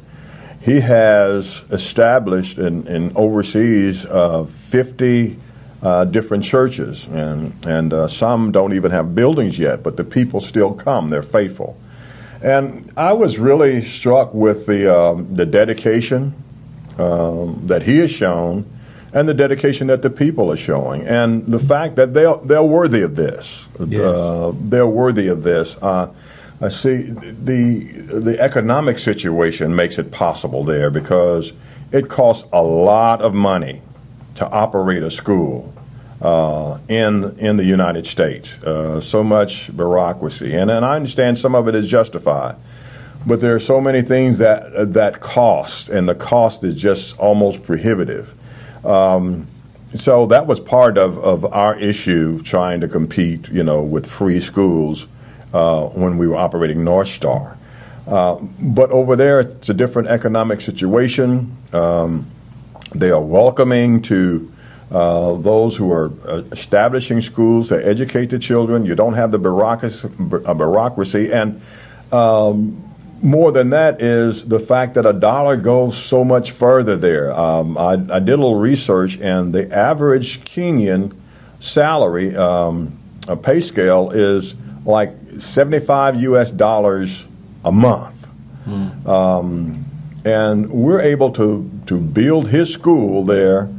he 0.62 0.82
has 0.82 1.64
established 1.72 2.60
and, 2.60 2.86
and 2.88 3.16
oversees 3.18 4.06
uh, 4.06 4.46
50 4.46 5.40
uh, 5.82 6.06
different 6.06 6.44
churches, 6.44 7.08
and 7.08 7.56
and 7.66 7.92
uh, 7.92 8.08
some 8.08 8.52
don't 8.52 8.74
even 8.74 8.92
have 8.92 9.16
buildings 9.16 9.58
yet, 9.58 9.82
but 9.82 9.98
the 9.98 10.04
people 10.04 10.40
still 10.40 10.76
come. 10.76 11.10
They're 11.10 11.24
faithful, 11.24 11.80
and 12.44 12.92
I 12.96 13.14
was 13.14 13.40
really 13.40 13.82
struck 13.82 14.36
with 14.36 14.68
the 14.68 14.96
um, 14.96 15.34
the 15.34 15.48
dedication 15.48 16.36
um, 16.98 17.68
that 17.68 17.84
he 17.84 17.98
has 18.00 18.12
shown 18.12 18.66
and 19.14 19.28
the 19.28 19.34
dedication 19.34 19.88
that 19.88 20.02
the 20.02 20.10
people 20.10 20.52
are 20.52 20.58
showing, 20.58 21.08
and 21.08 21.46
the 21.46 21.60
fact 21.60 21.96
that 21.96 22.14
they're 22.14 22.36
they're 22.38 22.64
worthy 22.64 23.02
of 23.02 23.16
this. 23.16 23.70
Yes. 23.80 24.00
Uh, 24.00 24.52
they're 24.56 24.88
worthy 24.88 25.28
of 25.28 25.44
this. 25.44 25.78
Uh, 25.82 26.14
I 26.62 26.70
see 26.70 26.98
the 26.98 27.80
the 28.22 28.38
economic 28.40 29.00
situation 29.00 29.76
makes 29.76 29.98
it 29.98 30.12
possible 30.12 30.64
there 30.64 30.90
because 30.90 31.54
it 31.92 32.10
costs 32.10 32.48
a 32.52 32.62
lot 32.62 33.22
of 33.22 33.34
money 33.34 33.82
to 34.36 34.50
operate 34.50 35.04
a 35.04 35.12
school 35.12 35.74
uh, 36.22 36.80
in 36.90 37.38
in 37.40 37.58
the 37.58 37.66
United 37.66 38.06
States. 38.06 38.62
Uh, 38.64 39.00
so 39.00 39.24
much 39.24 39.76
bureaucracy, 39.76 40.54
and 40.54 40.70
and 40.70 40.84
I 40.84 40.96
understand 40.96 41.38
some 41.38 41.56
of 41.56 41.68
it 41.68 41.76
is 41.76 41.88
justified 41.88 42.56
but 43.28 43.42
there 43.42 43.54
are 43.54 43.60
so 43.60 43.82
many 43.82 44.02
things 44.02 44.38
that 44.38 44.94
that 44.94 45.20
cost, 45.20 45.90
and 45.90 46.08
the 46.08 46.16
cost 46.16 46.64
is 46.64 46.76
just 46.76 47.20
almost 47.20 47.62
prohibitive. 47.62 48.34
Um, 48.86 49.48
so 49.94 50.26
that 50.28 50.48
was 50.48 50.60
part 50.60 50.98
of, 50.98 51.18
of 51.18 51.46
our 51.46 51.78
issue 51.78 52.42
trying 52.42 52.82
to 52.82 52.88
compete, 52.88 53.50
you 53.50 53.64
know, 53.64 53.84
with 53.84 54.06
free 54.06 54.40
schools 54.40 55.08
uh, 55.54 55.88
when 55.90 56.18
we 56.18 56.28
were 56.28 56.36
operating 56.36 56.84
North 56.84 57.10
Star. 57.10 57.58
Uh, 58.08 58.40
but 58.62 58.90
over 58.92 59.16
there, 59.16 59.42
it's 59.42 59.70
a 59.70 59.74
different 59.74 60.08
economic 60.08 60.62
situation. 60.62 61.56
Um, 61.74 62.28
they 62.96 63.12
are 63.12 63.22
welcoming 63.22 64.02
to 64.04 64.52
uh, 64.90 65.34
those 65.34 65.76
who 65.76 65.92
are 65.92 66.14
uh, 66.26 66.44
establishing 66.54 67.22
schools 67.22 67.70
to 67.70 67.86
educate 67.86 68.28
the 68.30 68.40
children. 68.40 68.86
You 68.86 68.96
don't 68.96 69.16
have 69.16 69.32
the 69.32 69.40
bureaucracy, 69.40 70.08
bureaucracy 70.18 71.34
and 71.34 71.62
um, 72.14 72.87
more 73.22 73.52
than 73.52 73.72
that 73.72 74.02
is 74.02 74.48
the 74.48 74.60
fact 74.60 74.94
that 74.96 75.06
a 75.06 75.14
dollar 75.14 75.58
goes 75.58 75.98
so 75.98 76.24
much 76.24 76.52
further 76.52 76.96
there. 76.96 77.32
Um, 77.32 77.78
I, 77.78 77.94
I, 77.94 78.20
did 78.20 78.34
a 78.34 78.38
little 78.38 78.60
research, 78.60 79.18
and 79.20 79.54
the 79.54 79.74
average 79.76 80.42
Kenyan 80.46 81.16
salary, 81.60 82.36
um, 82.36 82.98
a 83.28 83.36
pay 83.36 83.62
scale, 83.62 84.12
is 84.12 84.56
like 84.86 85.12
75 85.40 86.22
US 86.22 86.52
dollars 86.52 87.26
a 87.66 87.72
month. 87.72 88.28
Mm. 88.66 89.08
Um, 89.08 89.86
and 90.26 90.70
we're 90.70 91.02
able 91.02 91.32
to, 91.32 91.70
to 91.86 92.00
build 92.00 92.50
his 92.50 92.72
school 92.72 93.24
there 93.24 93.70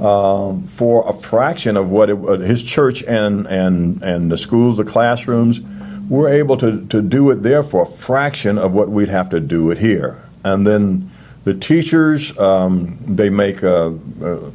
um, 0.00 0.66
for 0.68 1.08
a 1.08 1.12
fraction 1.12 1.76
of 1.76 1.90
what 1.90 2.08
it, 2.08 2.18
uh, 2.18 2.38
his 2.38 2.62
church 2.62 3.02
and, 3.02 3.46
and, 3.46 4.02
and 4.02 4.30
the 4.30 4.38
schools, 4.38 4.76
the 4.76 4.84
classrooms, 4.84 5.60
we're 6.08 6.28
able 6.28 6.56
to, 6.56 6.86
to 6.86 7.02
do 7.02 7.30
it 7.30 7.42
there 7.42 7.62
for 7.62 7.82
a 7.82 7.86
fraction 7.86 8.58
of 8.58 8.72
what 8.72 8.88
we'd 8.88 9.08
have 9.08 9.28
to 9.30 9.40
do 9.40 9.70
it 9.70 9.78
here. 9.78 10.22
And 10.44 10.66
then 10.66 11.10
the 11.44 11.54
teachers, 11.54 12.36
um, 12.38 12.98
they 13.06 13.28
make 13.28 13.62
a, 13.62 13.98
a, 14.22 14.52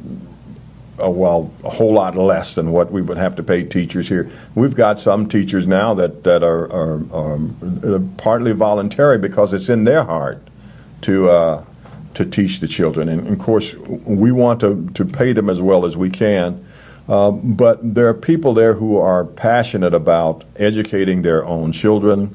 a, 0.98 1.10
well, 1.10 1.52
a 1.62 1.70
whole 1.70 1.92
lot 1.92 2.16
less 2.16 2.54
than 2.54 2.72
what 2.72 2.90
we 2.90 3.02
would 3.02 3.16
have 3.16 3.36
to 3.36 3.42
pay 3.42 3.62
teachers 3.62 4.08
here. 4.08 4.30
We've 4.54 4.74
got 4.74 4.98
some 4.98 5.28
teachers 5.28 5.66
now 5.66 5.94
that, 5.94 6.24
that 6.24 6.42
are, 6.42 6.70
are, 6.72 7.00
are 7.12 8.00
partly 8.16 8.52
voluntary 8.52 9.18
because 9.18 9.52
it's 9.52 9.68
in 9.68 9.84
their 9.84 10.04
heart 10.04 10.40
to, 11.02 11.28
uh, 11.30 11.64
to 12.14 12.24
teach 12.24 12.60
the 12.60 12.68
children. 12.68 13.08
And, 13.08 13.28
of 13.28 13.38
course, 13.38 13.74
we 13.74 14.32
want 14.32 14.60
to, 14.60 14.88
to 14.94 15.04
pay 15.04 15.32
them 15.32 15.50
as 15.50 15.60
well 15.60 15.84
as 15.84 15.96
we 15.96 16.10
can. 16.10 16.64
Uh, 17.08 17.30
but 17.30 17.94
there 17.94 18.08
are 18.08 18.14
people 18.14 18.54
there 18.54 18.74
who 18.74 18.96
are 18.96 19.24
passionate 19.24 19.92
about 19.92 20.44
educating 20.56 21.22
their 21.22 21.44
own 21.44 21.72
children. 21.72 22.34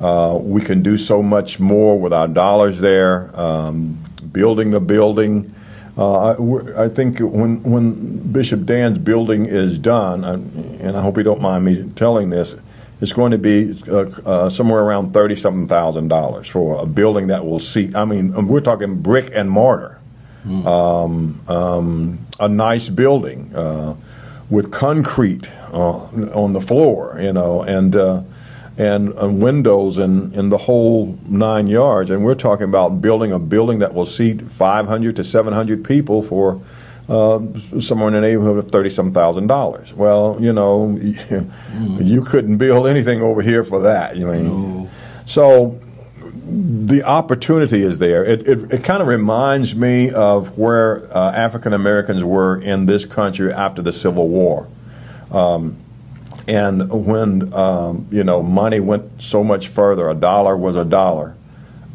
Uh, 0.00 0.38
we 0.40 0.60
can 0.60 0.82
do 0.82 0.96
so 0.96 1.22
much 1.22 1.58
more 1.58 1.98
with 1.98 2.12
our 2.12 2.28
dollars 2.28 2.80
there, 2.80 3.30
um, 3.38 3.98
building 4.32 4.70
the 4.70 4.80
building. 4.80 5.54
Uh, 5.96 6.32
I, 6.32 6.84
I, 6.84 6.88
think 6.88 7.18
when 7.18 7.60
when 7.64 8.32
Bishop 8.32 8.64
Dan's 8.64 8.98
building 8.98 9.46
is 9.46 9.78
done, 9.78 10.24
and 10.24 10.96
I 10.96 11.02
hope 11.02 11.16
you 11.16 11.24
don't 11.24 11.42
mind 11.42 11.64
me 11.64 11.90
telling 11.96 12.30
this, 12.30 12.54
it's 13.00 13.12
going 13.12 13.32
to 13.32 13.38
be 13.38 13.74
uh, 13.88 14.06
uh, 14.24 14.48
somewhere 14.48 14.80
around 14.80 15.12
thirty 15.12 15.34
something 15.34 15.66
thousand 15.66 16.06
dollars 16.08 16.46
for 16.46 16.80
a 16.80 16.86
building 16.86 17.26
that 17.26 17.44
will 17.44 17.58
seat. 17.58 17.96
I 17.96 18.04
mean, 18.04 18.46
we're 18.46 18.60
talking 18.60 19.02
brick 19.02 19.30
and 19.34 19.50
mortar, 19.50 19.97
mm. 20.48 20.66
um, 20.66 21.40
um, 21.48 22.18
a 22.40 22.48
nice 22.48 22.88
building 22.88 23.54
uh, 23.54 23.94
with 24.50 24.72
concrete 24.72 25.50
uh, 25.72 26.06
on 26.34 26.52
the 26.52 26.60
floor, 26.60 27.18
you 27.20 27.32
know, 27.32 27.62
and 27.62 27.94
uh, 27.94 28.22
and, 28.76 29.12
and 29.14 29.42
windows 29.42 29.98
and 29.98 30.32
in 30.34 30.50
the 30.50 30.56
whole 30.56 31.18
nine 31.28 31.66
yards. 31.66 32.10
And 32.10 32.24
we're 32.24 32.36
talking 32.36 32.64
about 32.64 33.00
building 33.00 33.32
a 33.32 33.38
building 33.38 33.80
that 33.80 33.92
will 33.92 34.06
seat 34.06 34.42
five 34.42 34.86
hundred 34.86 35.16
to 35.16 35.24
seven 35.24 35.52
hundred 35.52 35.84
people 35.84 36.22
for 36.22 36.62
uh, 37.08 37.40
somewhere 37.80 38.08
in 38.08 38.14
the 38.14 38.20
neighborhood 38.20 38.58
of 38.58 38.70
thirty 38.70 38.90
some 38.90 39.12
thousand 39.12 39.48
dollars. 39.48 39.92
Well, 39.92 40.38
you 40.40 40.52
know, 40.52 40.96
mm. 41.00 42.06
you 42.06 42.22
couldn't 42.22 42.58
build 42.58 42.86
anything 42.86 43.20
over 43.20 43.42
here 43.42 43.64
for 43.64 43.82
that. 43.82 44.16
You 44.16 44.26
mean 44.26 44.46
no. 44.46 44.90
so. 45.24 45.80
The 46.50 47.02
opportunity 47.02 47.82
is 47.82 47.98
there. 47.98 48.24
It, 48.24 48.48
it, 48.48 48.72
it 48.72 48.84
kind 48.84 49.02
of 49.02 49.08
reminds 49.08 49.76
me 49.76 50.10
of 50.10 50.58
where 50.58 51.06
uh, 51.14 51.32
African 51.32 51.74
Americans 51.74 52.24
were 52.24 52.58
in 52.60 52.86
this 52.86 53.04
country 53.04 53.52
after 53.52 53.82
the 53.82 53.92
Civil 53.92 54.28
War. 54.28 54.66
Um, 55.30 55.76
and 56.46 56.90
when 57.06 57.52
um, 57.52 58.06
you 58.10 58.24
know 58.24 58.42
money 58.42 58.80
went 58.80 59.20
so 59.20 59.44
much 59.44 59.68
further, 59.68 60.08
a 60.08 60.14
dollar 60.14 60.56
was 60.56 60.76
a 60.76 60.84
dollar, 60.84 61.36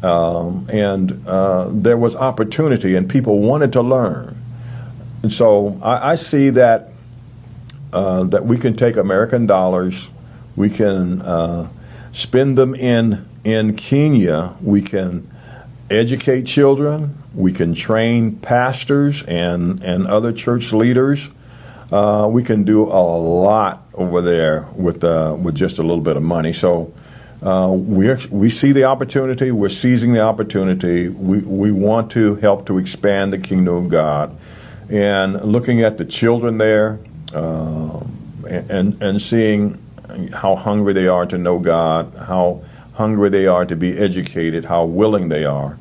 um, 0.04 0.68
and 0.72 1.26
uh, 1.26 1.68
there 1.72 1.98
was 1.98 2.14
opportunity, 2.14 2.94
and 2.94 3.10
people 3.10 3.40
wanted 3.40 3.72
to 3.72 3.82
learn. 3.82 4.36
And 5.24 5.32
so 5.32 5.80
I, 5.82 6.12
I 6.12 6.14
see 6.14 6.50
that 6.50 6.90
uh, 7.92 8.22
that 8.24 8.46
we 8.46 8.56
can 8.56 8.76
take 8.76 8.96
American 8.96 9.46
dollars, 9.46 10.08
we 10.54 10.70
can 10.70 11.20
uh, 11.22 11.68
spend 12.12 12.56
them 12.56 12.76
in 12.76 13.26
in 13.44 13.76
Kenya, 13.76 14.54
we 14.62 14.82
can 14.82 15.30
educate 15.90 16.44
children, 16.44 17.22
we 17.34 17.52
can 17.52 17.74
train 17.74 18.36
pastors 18.36 19.22
and 19.24 19.82
and 19.82 20.06
other 20.06 20.32
church 20.32 20.72
leaders. 20.72 21.30
Uh, 21.92 22.28
we 22.30 22.42
can 22.42 22.64
do 22.64 22.84
a 22.84 23.04
lot 23.04 23.86
over 23.94 24.20
there 24.20 24.66
with 24.74 25.04
uh, 25.04 25.36
with 25.38 25.54
just 25.54 25.78
a 25.78 25.82
little 25.82 26.02
bit 26.02 26.16
of 26.16 26.22
money. 26.22 26.52
So. 26.52 26.92
Uh, 27.42 27.70
we 27.70 28.08
we 28.30 28.48
see 28.48 28.72
the 28.72 28.84
opportunity. 28.84 29.50
We're 29.50 29.68
seizing 29.68 30.14
the 30.14 30.20
opportunity. 30.20 31.10
We 31.10 31.40
we 31.40 31.72
want 31.72 32.10
to 32.12 32.36
help 32.36 32.64
to 32.68 32.78
expand 32.78 33.34
the 33.34 33.38
kingdom 33.38 33.74
of 33.74 33.90
God 33.90 34.34
and 34.88 35.42
looking 35.42 35.82
at 35.82 35.98
the 35.98 36.04
children 36.04 36.58
there 36.58 37.00
uh, 37.34 38.00
and, 38.48 39.02
and 39.02 39.20
seeing 39.20 39.80
how 40.32 40.54
hungry 40.54 40.92
they 40.92 41.08
are 41.08 41.26
to 41.26 41.38
know 41.38 41.58
God, 41.58 42.14
how 42.14 42.62
hungry 42.94 43.28
they 43.28 43.46
are 43.46 43.64
to 43.64 43.76
be 43.76 43.96
educated, 43.96 44.64
how 44.64 44.84
willing 44.84 45.28
they 45.28 45.44
are, 45.44 45.78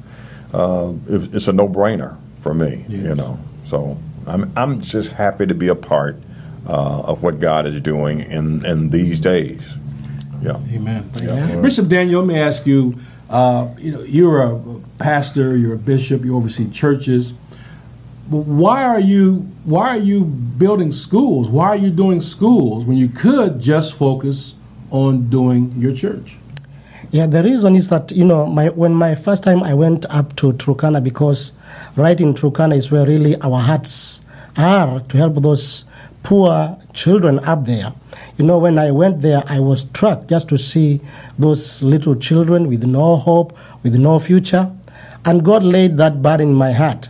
uh, 0.53 0.93
it's 1.07 1.47
a 1.47 1.53
no-brainer 1.53 2.17
for 2.41 2.53
me, 2.53 2.85
yes. 2.87 3.03
you 3.03 3.15
know. 3.15 3.39
So 3.63 3.97
I'm, 4.27 4.51
I'm 4.55 4.81
just 4.81 5.11
happy 5.13 5.45
to 5.45 5.55
be 5.55 5.67
a 5.67 5.75
part 5.75 6.17
uh, 6.67 7.01
of 7.01 7.23
what 7.23 7.39
God 7.39 7.65
is 7.65 7.79
doing 7.81 8.19
in, 8.19 8.65
in 8.65 8.89
these 8.89 9.19
days. 9.19 9.77
Yeah. 10.41 10.59
Amen. 10.71 11.09
Yeah. 11.21 11.61
Bishop 11.61 11.87
Daniel, 11.87 12.21
let 12.21 12.33
me 12.33 12.39
ask 12.39 12.65
you, 12.65 12.99
uh, 13.29 13.69
you 13.77 13.91
know, 13.91 14.01
you're 14.03 14.41
a 14.41 14.81
pastor, 14.99 15.55
you're 15.55 15.75
a 15.75 15.79
bishop, 15.79 16.23
you 16.23 16.35
oversee 16.35 16.69
churches 16.69 17.33
why 18.29 18.83
are 18.83 18.99
you 18.99 19.51
why 19.63 19.89
are 19.89 19.97
you 19.97 20.23
building 20.23 20.91
schools? 20.91 21.49
Why 21.49 21.67
are 21.67 21.77
you 21.77 21.89
doing 21.89 22.21
schools 22.21 22.85
when 22.85 22.97
you 22.97 23.09
could 23.09 23.59
just 23.59 23.93
focus 23.93 24.55
on 24.91 25.29
doing 25.29 25.73
your 25.77 25.93
church? 25.93 26.37
Yeah, 27.13 27.27
the 27.27 27.43
reason 27.43 27.75
is 27.75 27.89
that 27.89 28.11
you 28.11 28.25
know 28.25 28.47
my 28.47 28.69
when 28.69 28.95
my 28.95 29.13
first 29.13 29.43
time 29.43 29.61
I 29.61 29.75
went 29.75 30.07
up 30.09 30.35
to 30.37 30.51
Turkana 30.53 31.03
because 31.03 31.51
right 31.95 32.19
in 32.19 32.33
Turkana 32.33 32.75
is 32.75 32.89
where 32.89 33.05
really 33.05 33.35
our 33.39 33.59
hearts 33.59 34.21
are 34.57 34.99
to 34.99 35.17
help 35.17 35.35
those 35.35 35.85
poor 36.23 36.75
children 36.93 37.37
up 37.45 37.65
there. 37.65 37.93
You 38.39 38.45
know, 38.45 38.57
when 38.57 38.79
I 38.79 38.89
went 38.89 39.21
there, 39.21 39.43
I 39.45 39.59
was 39.59 39.81
struck 39.81 40.25
just 40.27 40.49
to 40.49 40.57
see 40.57 41.01
those 41.37 41.83
little 41.83 42.15
children 42.15 42.67
with 42.67 42.83
no 42.83 43.17
hope, 43.17 43.55
with 43.83 43.93
no 43.93 44.17
future, 44.17 44.71
and 45.23 45.45
God 45.45 45.61
laid 45.61 45.97
that 45.97 46.23
burden 46.23 46.49
in 46.49 46.55
my 46.55 46.71
heart. 46.71 47.09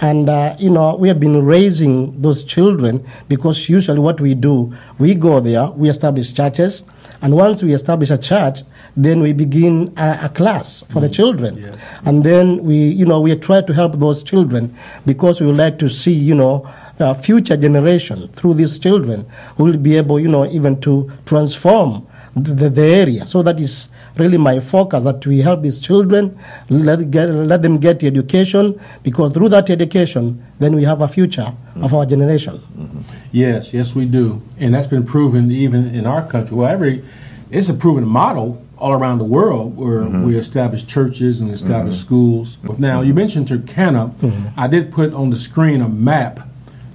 And, 0.00 0.30
uh, 0.30 0.56
you 0.58 0.70
know, 0.70 0.96
we 0.96 1.08
have 1.08 1.20
been 1.20 1.44
raising 1.44 2.20
those 2.22 2.44
children 2.44 3.06
because 3.28 3.68
usually 3.68 4.00
what 4.00 4.22
we 4.22 4.34
do, 4.34 4.74
we 4.98 5.14
go 5.14 5.40
there, 5.40 5.66
we 5.66 5.90
establish 5.90 6.32
churches, 6.32 6.84
and 7.20 7.36
once 7.36 7.62
we 7.62 7.74
establish 7.74 8.10
a 8.10 8.18
church, 8.18 8.60
then 8.96 9.20
we 9.20 9.32
begin 9.32 9.92
a, 9.96 10.20
a 10.24 10.28
class 10.28 10.82
for 10.82 10.98
mm. 10.98 11.02
the 11.02 11.08
children. 11.08 11.56
Yeah. 11.56 11.76
And 12.04 12.24
then 12.24 12.62
we, 12.62 12.76
you 12.76 13.06
know, 13.06 13.20
we 13.20 13.34
try 13.36 13.60
to 13.62 13.72
help 13.72 13.94
those 13.94 14.22
children 14.22 14.74
because 15.04 15.40
we 15.40 15.46
would 15.46 15.56
like 15.56 15.78
to 15.80 15.88
see, 15.88 16.12
you 16.12 16.34
know, 16.34 16.68
a 16.98 17.14
future 17.14 17.56
generation 17.56 18.28
through 18.28 18.54
these 18.54 18.78
children 18.78 19.26
who 19.56 19.64
will 19.64 19.76
be 19.76 19.96
able, 19.96 20.20
you 20.20 20.28
know, 20.28 20.46
even 20.46 20.80
to 20.82 21.10
transform 21.26 22.06
the, 22.36 22.68
the 22.68 22.82
area. 22.82 23.26
So 23.26 23.42
that 23.42 23.58
is 23.58 23.88
really 24.16 24.38
my 24.38 24.60
focus 24.60 25.04
that 25.04 25.26
we 25.26 25.40
help 25.40 25.62
these 25.62 25.80
children, 25.80 26.38
let, 26.68 27.10
get, 27.10 27.26
let 27.30 27.62
them 27.62 27.78
get 27.78 28.02
education, 28.04 28.78
because 29.02 29.32
through 29.32 29.48
that 29.50 29.70
education, 29.70 30.44
then 30.58 30.74
we 30.76 30.84
have 30.84 31.02
a 31.02 31.08
future 31.08 31.42
mm-hmm. 31.42 31.84
of 31.84 31.94
our 31.94 32.06
generation. 32.06 32.58
Mm-hmm. 32.76 33.00
Yes, 33.32 33.72
yes, 33.72 33.94
we 33.94 34.06
do. 34.06 34.42
And 34.58 34.74
that's 34.74 34.86
been 34.86 35.04
proven 35.04 35.50
even 35.50 35.94
in 35.94 36.06
our 36.06 36.26
country. 36.26 36.56
Well, 36.56 36.70
every, 36.70 37.04
it's 37.50 37.68
a 37.68 37.74
proven 37.74 38.06
model 38.06 38.63
all 38.78 38.92
around 38.92 39.18
the 39.18 39.24
world 39.24 39.76
where 39.76 40.00
mm-hmm. 40.00 40.24
we 40.24 40.36
established 40.36 40.88
churches 40.88 41.40
and 41.40 41.50
established 41.50 41.98
mm-hmm. 41.98 42.06
schools. 42.06 42.58
Now, 42.78 43.00
you 43.00 43.14
mentioned 43.14 43.48
Turkana. 43.48 44.14
Mm-hmm. 44.14 44.60
I 44.60 44.66
did 44.66 44.92
put 44.92 45.12
on 45.12 45.30
the 45.30 45.36
screen 45.36 45.80
a 45.80 45.88
map 45.88 46.48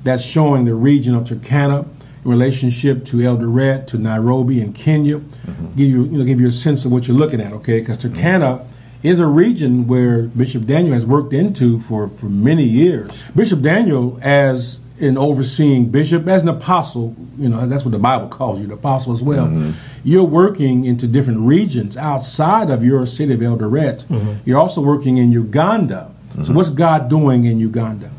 that's 0.04 0.24
showing 0.24 0.66
the 0.66 0.76
region 0.76 1.16
of 1.16 1.26
Turkana 1.26 1.86
in 2.24 2.30
relationship 2.30 3.06
to 3.06 3.18
Eldoret, 3.18 3.88
to 3.88 3.98
Nairobi 3.98 4.62
and 4.62 4.76
Kenya. 4.76 5.20
Mm-hmm. 5.20 5.76
Give 5.76 5.90
you, 5.90 6.04
you 6.06 6.18
know, 6.18 6.26
give 6.26 6.42
you 6.42 6.48
a 6.48 6.52
sense 6.52 6.86
of 6.86 6.92
what 6.92 7.08
you're 7.08 7.18
looking 7.18 7.42
at. 7.42 7.54
Okay, 7.54 7.80
because 7.80 7.98
Turkana 7.98 8.70
is 9.02 9.20
a 9.20 9.28
region 9.28 9.88
where 9.88 10.24
Bishop 10.24 10.66
Daniel 10.66 10.94
has 10.94 11.06
worked 11.06 11.34
into 11.34 11.80
for 11.80 12.08
for 12.08 12.26
many 12.28 12.64
years. 12.66 13.24
Bishop 13.36 13.62
Daniel, 13.62 14.20
as 14.22 14.80
an 15.00 15.18
overseeing 15.18 15.90
bishop, 15.90 16.28
as 16.28 16.44
an 16.44 16.50
apostle, 16.50 17.16
you 17.38 17.50
know, 17.50 17.68
that's 17.68 17.86
what 17.86 17.92
the 17.92 18.00
Bible 18.00 18.28
calls 18.28 18.60
you, 18.60 18.68
the 18.68 18.74
apostle 18.74 19.14
as 19.14 19.22
well. 19.22 19.48
Mm-hmm. 19.48 19.72
You're 20.04 20.24
working 20.24 20.86
into 20.86 21.08
different 21.08 21.42
regions 21.42 21.98
outside 21.98 22.70
of 22.70 22.84
your 22.84 23.06
city 23.06 23.34
of 23.34 23.40
Eldoret. 23.40 24.04
Mm-hmm. 24.06 24.34
You're 24.46 24.60
also 24.60 24.82
working 24.82 25.18
in 25.18 25.32
Uganda. 25.32 26.12
So, 26.30 26.42
mm-hmm. 26.42 26.54
what's 26.54 26.70
God 26.70 27.10
doing 27.10 27.44
in 27.46 27.60
Uganda? 27.60 28.12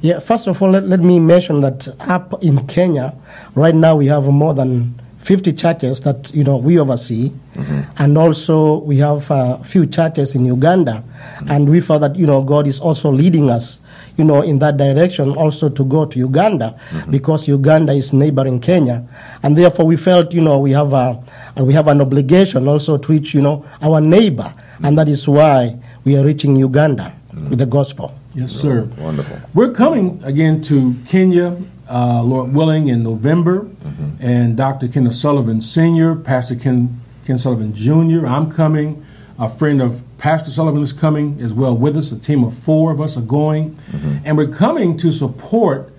Yeah, 0.00 0.18
first 0.18 0.48
of 0.48 0.60
all, 0.60 0.70
let, 0.70 0.84
let 0.88 1.00
me 1.00 1.20
mention 1.20 1.60
that 1.60 1.88
up 2.00 2.42
in 2.42 2.66
Kenya, 2.66 3.14
right 3.54 3.74
now 3.74 3.94
we 3.96 4.06
have 4.06 4.26
more 4.26 4.52
than 4.52 5.00
50 5.22 5.52
churches 5.52 6.00
that 6.00 6.34
you 6.34 6.42
know 6.42 6.56
we 6.56 6.78
oversee, 6.78 7.30
mm-hmm. 7.54 7.80
and 8.02 8.18
also 8.18 8.78
we 8.78 8.98
have 8.98 9.30
a 9.30 9.62
few 9.64 9.86
churches 9.86 10.34
in 10.34 10.44
Uganda, 10.44 11.04
mm-hmm. 11.06 11.50
and 11.50 11.68
we 11.68 11.80
felt 11.80 12.00
that 12.00 12.16
you 12.16 12.26
know 12.26 12.42
God 12.42 12.66
is 12.66 12.80
also 12.80 13.10
leading 13.10 13.48
us, 13.48 13.80
you 14.16 14.24
know, 14.24 14.42
in 14.42 14.58
that 14.58 14.76
direction 14.76 15.30
also 15.30 15.68
to 15.68 15.84
go 15.84 16.06
to 16.06 16.18
Uganda 16.18 16.74
mm-hmm. 16.90 17.10
because 17.12 17.46
Uganda 17.46 17.92
is 17.92 18.12
neighboring 18.12 18.58
Kenya, 18.60 19.06
and 19.44 19.56
therefore 19.56 19.86
we 19.86 19.96
felt 19.96 20.34
you 20.34 20.40
know 20.40 20.58
we 20.58 20.72
have 20.72 20.92
a 20.92 21.22
we 21.56 21.72
have 21.72 21.86
an 21.86 22.00
obligation 22.00 22.66
also 22.66 22.98
to 22.98 23.12
reach 23.12 23.32
you 23.32 23.42
know 23.42 23.64
our 23.80 24.00
neighbor, 24.00 24.52
and 24.82 24.98
that 24.98 25.08
is 25.08 25.28
why 25.28 25.78
we 26.04 26.16
are 26.16 26.24
reaching 26.24 26.56
Uganda 26.56 27.14
with 27.48 27.58
the 27.58 27.66
gospel. 27.66 28.12
Yes, 28.34 28.52
sir. 28.52 28.88
Wonderful. 28.98 29.38
We're 29.54 29.72
coming 29.72 30.20
again 30.24 30.62
to 30.62 30.96
Kenya, 31.06 31.56
uh, 31.88 32.22
Lord 32.22 32.54
willing, 32.54 32.88
in 32.88 33.02
November. 33.02 33.64
Mm-hmm. 33.64 34.10
And 34.20 34.56
Dr. 34.56 34.88
Kenneth 34.88 35.16
Sullivan 35.16 35.60
Sr., 35.60 36.14
Pastor 36.16 36.54
Ken, 36.54 37.00
Ken 37.26 37.38
Sullivan 37.38 37.74
Jr., 37.74 38.26
I'm 38.26 38.50
coming. 38.50 39.04
A 39.38 39.48
friend 39.48 39.82
of 39.82 40.02
Pastor 40.18 40.50
Sullivan 40.50 40.82
is 40.82 40.92
coming 40.92 41.40
as 41.40 41.52
well 41.52 41.76
with 41.76 41.96
us. 41.96 42.12
A 42.12 42.18
team 42.18 42.44
of 42.44 42.54
four 42.56 42.92
of 42.92 43.00
us 43.00 43.16
are 43.16 43.22
going. 43.22 43.74
Mm-hmm. 43.90 44.18
And 44.24 44.36
we're 44.36 44.48
coming 44.48 44.96
to 44.98 45.10
support 45.10 45.92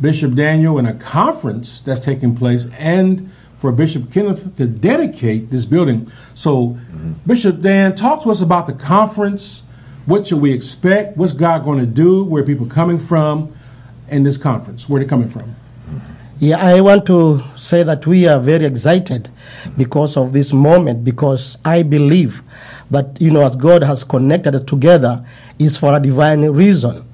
Bishop 0.00 0.34
Daniel 0.34 0.78
in 0.78 0.86
a 0.86 0.94
conference 0.94 1.80
that's 1.80 2.04
taking 2.04 2.34
place 2.34 2.68
and 2.78 3.30
for 3.58 3.72
Bishop 3.72 4.12
Kenneth 4.12 4.56
to 4.56 4.66
dedicate 4.66 5.50
this 5.50 5.64
building. 5.64 6.10
So, 6.34 6.68
mm-hmm. 6.68 7.12
Bishop 7.26 7.60
Dan, 7.60 7.94
talk 7.94 8.22
to 8.22 8.30
us 8.30 8.40
about 8.40 8.66
the 8.66 8.72
conference. 8.72 9.62
What 10.06 10.26
should 10.26 10.40
we 10.40 10.52
expect? 10.52 11.16
What's 11.16 11.32
God 11.32 11.64
going 11.64 11.80
to 11.80 11.86
do? 11.86 12.24
Where 12.24 12.42
are 12.42 12.46
people 12.46 12.66
coming 12.66 12.98
from 12.98 13.54
in 14.10 14.22
this 14.22 14.36
conference? 14.36 14.88
Where 14.88 15.00
are 15.00 15.04
they 15.04 15.08
coming 15.08 15.28
from? 15.28 15.54
Yeah, 16.40 16.64
I 16.64 16.80
want 16.80 17.04
to 17.06 17.42
say 17.56 17.82
that 17.82 18.06
we 18.06 18.28
are 18.28 18.38
very 18.38 18.64
excited 18.64 19.28
because 19.76 20.16
of 20.16 20.32
this 20.32 20.52
moment, 20.52 21.02
because 21.04 21.58
I 21.64 21.82
believe 21.82 22.42
that, 22.92 23.20
you 23.20 23.32
know, 23.32 23.44
as 23.44 23.56
God 23.56 23.82
has 23.82 24.04
connected 24.04 24.54
us 24.54 24.62
together 24.62 25.24
is 25.58 25.76
for 25.76 25.96
a 25.96 26.00
divine 26.00 26.42
reason. 26.50 27.04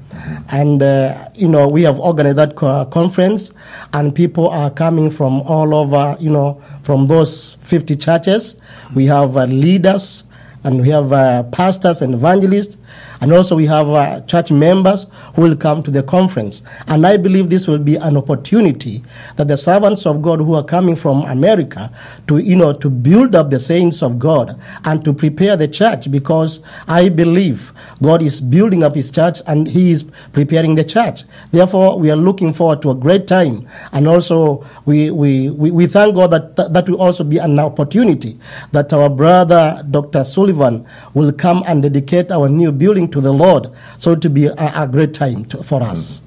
And, 0.51 0.83
uh, 0.83 1.29
you 1.35 1.49
know, 1.49 1.69
we 1.69 1.83
have 1.85 1.99
organized 1.99 2.37
that 2.37 2.55
co- 2.55 2.85
conference, 2.87 3.51
and 3.95 4.15
people 4.15 4.49
are 4.49 4.71
coming 4.71 5.11
from 5.11 5.41
all 5.41 5.75
over, 5.75 6.17
you 6.21 6.31
know, 6.31 6.61
from 6.83 7.07
those 7.07 7.55
50 7.63 7.97
churches. 7.97 8.57
We 8.95 9.07
have 9.07 9.39
uh, 9.39 9.45
leaders, 9.47 10.25
and 10.65 10.83
we 10.83 10.91
have 10.91 11.13
uh, 11.13 11.45
pastors 11.45 12.03
and 12.03 12.15
evangelists, 12.15 12.77
and 13.21 13.33
also 13.33 13.57
we 13.57 13.67
have 13.67 13.89
uh, 13.89 14.21
church 14.23 14.51
members 14.51 15.07
who 15.35 15.43
will 15.43 15.57
come 15.57 15.83
to 15.83 15.91
the 15.91 16.03
conference. 16.03 16.63
And 16.87 17.07
I 17.07 17.17
believe 17.17 17.49
this 17.51 17.67
will 17.67 17.79
be 17.79 17.97
an 17.97 18.17
opportunity 18.17 19.03
that 19.37 19.49
the 19.49 19.57
servants 19.57 20.07
of 20.07 20.21
God 20.23 20.41
who 20.41 20.55
are 20.55 20.65
coming 20.65 20.97
from 20.97 21.23
America 21.23 21.91
to, 22.27 22.39
you 22.39 22.57
know, 22.57 22.73
to 22.73 22.91
build 22.91 23.35
up 23.35 23.51
the 23.51 23.61
saints 23.61 24.03
of 24.03 24.19
God 24.19 24.61
and 24.85 25.05
to 25.05 25.13
prepare 25.13 25.57
the 25.57 25.69
church 25.69 26.11
because 26.11 26.61
I 26.87 27.09
believe 27.09 27.73
God 28.03 28.23
is 28.23 28.41
building 28.41 28.83
up 28.83 28.95
his 28.95 29.11
church 29.11 29.41
and 29.47 29.67
he 29.69 29.93
is 29.93 30.05
preparing 30.33 30.75
the 30.75 30.85
church. 30.85 31.25
Therefore, 31.51 31.99
we 31.99 32.11
are 32.11 32.17
looking 32.17 32.53
forward 32.53 32.83
to 32.83 32.91
a 32.91 32.95
great 32.95 33.27
time. 33.27 33.67
And 33.93 34.07
also, 34.07 34.67
we, 34.85 35.11
we, 35.11 35.51
we, 35.51 35.71
we 35.71 35.87
thank 35.87 36.15
God 36.15 36.31
that 36.33 36.57
that, 36.57 36.73
that 36.73 36.89
will 36.89 37.01
also 37.01 37.25
be 37.25 37.39
an 37.39 37.59
opportunity 37.59 38.39
that 38.73 38.93
our 38.93 39.09
brother, 39.09 39.83
Dr. 39.91 40.25
Sullivan, 40.25 40.87
will 41.15 41.33
come 41.33 41.63
and 41.67 41.83
dedicate 41.83 42.31
our 42.31 42.49
new 42.49 42.71
building 42.73 42.84
to 42.85 43.21
the 43.21 43.33
Lord. 43.33 43.71
So 43.99 44.13
it 44.13 44.25
will 44.25 44.31
be 44.31 44.47
a, 44.47 44.73
a 44.75 44.89
great 44.89 45.15
time 45.15 45.45
to, 45.47 45.63
for 45.63 45.83
us. 45.83 46.23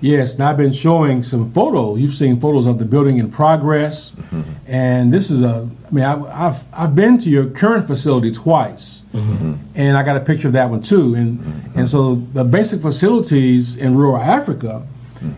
Yes, 0.00 0.34
and 0.34 0.42
I've 0.42 0.56
been 0.56 0.72
showing 0.72 1.22
some 1.22 1.52
photos. 1.52 2.00
You've 2.00 2.14
seen 2.14 2.40
photos 2.40 2.66
of 2.66 2.80
the 2.80 2.84
building 2.84 3.18
in 3.18 3.30
progress, 3.30 4.10
mm-hmm. 4.10 4.42
and 4.66 5.12
this 5.12 5.30
is 5.30 5.42
a. 5.42 5.68
I 5.86 5.90
mean, 5.94 6.04
I, 6.04 6.48
I've 6.48 6.64
I've 6.72 6.94
been 6.96 7.18
to 7.18 7.30
your 7.30 7.46
current 7.46 7.86
facility 7.86 8.32
twice, 8.32 9.02
mm-hmm. 9.14 9.54
and 9.76 9.96
I 9.96 10.02
got 10.02 10.16
a 10.16 10.20
picture 10.20 10.48
of 10.48 10.54
that 10.54 10.70
one 10.70 10.82
too. 10.82 11.14
And 11.14 11.38
mm-hmm. 11.38 11.78
and 11.78 11.88
so 11.88 12.16
the 12.16 12.42
basic 12.42 12.82
facilities 12.82 13.76
in 13.76 13.94
rural 13.94 14.16
Africa, 14.16 14.84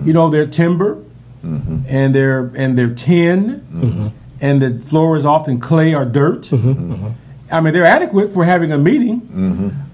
you 0.03 0.15
know, 0.15 0.31
they're 0.31 0.47
timber, 0.47 1.05
and 1.43 2.15
they're 2.15 2.51
and 2.57 2.79
they're 2.79 2.95
tin, 2.95 3.63
and 4.41 4.63
the 4.63 4.79
floor 4.79 5.19
is 5.19 5.27
often 5.27 5.61
clay 5.61 5.95
or 5.95 6.07
dirt. 6.07 6.51
I 7.55 7.61
mean, 7.61 7.73
they're 7.73 7.85
adequate 7.87 8.33
for 8.35 8.45
having 8.45 8.73
a 8.73 8.79
meeting 8.79 9.23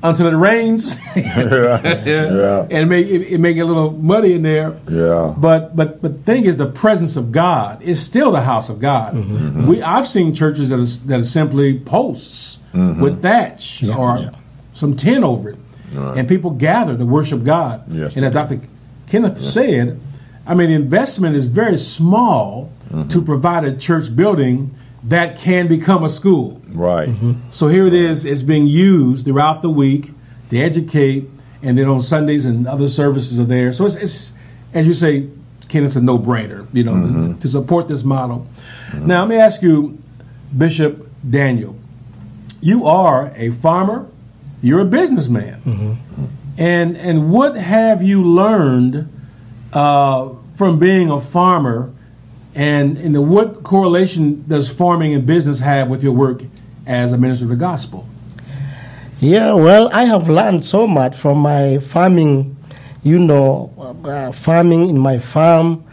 until 0.02 0.26
it 0.28 0.36
rains. 0.36 0.98
Yeah. 1.16 2.62
and 2.62 2.72
it 2.72 2.86
may 2.86 3.02
it, 3.02 3.32
it 3.32 3.38
may 3.38 3.52
get 3.54 3.62
a 3.62 3.66
little 3.66 3.90
muddy 3.92 4.34
in 4.34 4.42
there. 4.42 4.76
Yeah. 4.88 5.34
But 5.36 5.76
but 5.76 6.00
but 6.02 6.16
the 6.16 6.22
thing 6.22 6.44
is, 6.44 6.56
the 6.56 6.66
presence 6.66 7.16
of 7.16 7.32
God 7.32 7.82
is 7.82 8.00
still 8.04 8.30
the 8.32 8.40
house 8.40 8.68
of 8.68 8.78
God. 8.80 9.14
Mm-hmm. 9.14 9.66
We 9.66 9.82
I've 9.82 10.06
seen 10.06 10.34
churches 10.34 10.68
that 10.70 10.78
is 10.78 11.00
that 11.06 11.20
are 11.20 11.24
simply 11.24 11.78
posts 11.78 12.56
Mm-hmm. 12.72 13.02
with 13.02 13.20
thatch 13.22 13.82
Yeah, 13.82 13.96
or 13.96 14.16
yeah. 14.18 14.30
some 14.74 14.94
tin 14.96 15.24
over 15.24 15.50
it, 15.50 15.58
and 15.92 16.28
people 16.28 16.50
gather 16.50 16.96
to 16.96 17.04
worship 17.04 17.42
God. 17.42 17.82
Yes, 17.92 18.14
and 18.16 18.24
as. 18.24 18.32
Dr. 18.32 18.60
Kenneth 19.08 19.40
said, 19.40 19.98
I 20.46 20.54
mean, 20.54 20.68
the 20.68 20.76
investment 20.76 21.34
is 21.34 21.46
very 21.46 21.76
small 21.78 22.70
Mm-hmm. 22.90 23.08
to 23.08 23.22
provide 23.22 23.64
a 23.64 23.76
church 23.76 24.14
building 24.16 24.70
that 25.04 25.38
can 25.38 25.66
become 25.66 26.04
a 26.04 26.08
school. 26.08 26.60
Right. 26.68 27.08
Mm-hmm. 27.08 27.50
So 27.50 27.68
here 27.68 27.86
it 27.86 27.94
is, 27.94 28.24
it's 28.24 28.42
being 28.42 28.66
used 28.66 29.24
throughout 29.24 29.62
the 29.62 29.70
week 29.70 30.12
to 30.50 30.58
educate, 30.58 31.28
and 31.62 31.78
then 31.78 31.86
on 31.88 32.02
Sundays 32.02 32.44
and 32.44 32.66
other 32.66 32.88
services 32.88 33.38
are 33.38 33.44
there. 33.44 33.72
So 33.72 33.86
it's, 33.86 33.96
it's 33.96 34.32
as 34.74 34.86
you 34.86 34.94
say, 34.94 35.28
Ken, 35.68 35.84
it's 35.84 35.96
a 35.96 36.00
no 36.00 36.18
brainer, 36.18 36.66
you 36.72 36.84
know, 36.84 36.94
to, 36.94 36.98
mm-hmm. 36.98 37.38
to 37.38 37.48
support 37.48 37.88
this 37.88 38.02
model. 38.02 38.46
Mm-hmm. 38.90 39.06
Now, 39.06 39.20
let 39.20 39.28
me 39.28 39.36
ask 39.36 39.62
you, 39.62 40.02
Bishop 40.56 41.08
Daniel, 41.28 41.76
you 42.60 42.86
are 42.86 43.32
a 43.36 43.50
farmer, 43.50 44.06
you're 44.60 44.80
a 44.80 44.84
businessman. 44.84 45.62
And, 46.58 46.96
and 46.96 47.32
what 47.32 47.56
have 47.56 48.02
you 48.02 48.22
learned 48.22 49.08
uh, 49.72 50.30
from 50.56 50.78
being 50.78 51.10
a 51.10 51.20
farmer? 51.20 51.92
And, 52.54 52.98
and 52.98 53.30
what 53.30 53.62
correlation 53.62 54.44
does 54.48 54.68
farming 54.68 55.14
and 55.14 55.26
business 55.26 55.60
have 55.60 55.88
with 55.88 56.02
your 56.02 56.12
work 56.12 56.42
as 56.86 57.12
a 57.12 57.18
minister 57.18 57.44
of 57.44 57.50
the 57.50 57.56
gospel? 57.56 58.08
Yeah, 59.20 59.52
well, 59.52 59.90
I 59.92 60.04
have 60.04 60.28
learned 60.28 60.64
so 60.64 60.86
much 60.86 61.14
from 61.14 61.38
my 61.38 61.78
farming, 61.78 62.56
you 63.02 63.18
know, 63.18 63.72
uh, 64.04 64.32
farming 64.32 64.88
in 64.88 64.98
my 64.98 65.18
farm, 65.18 65.84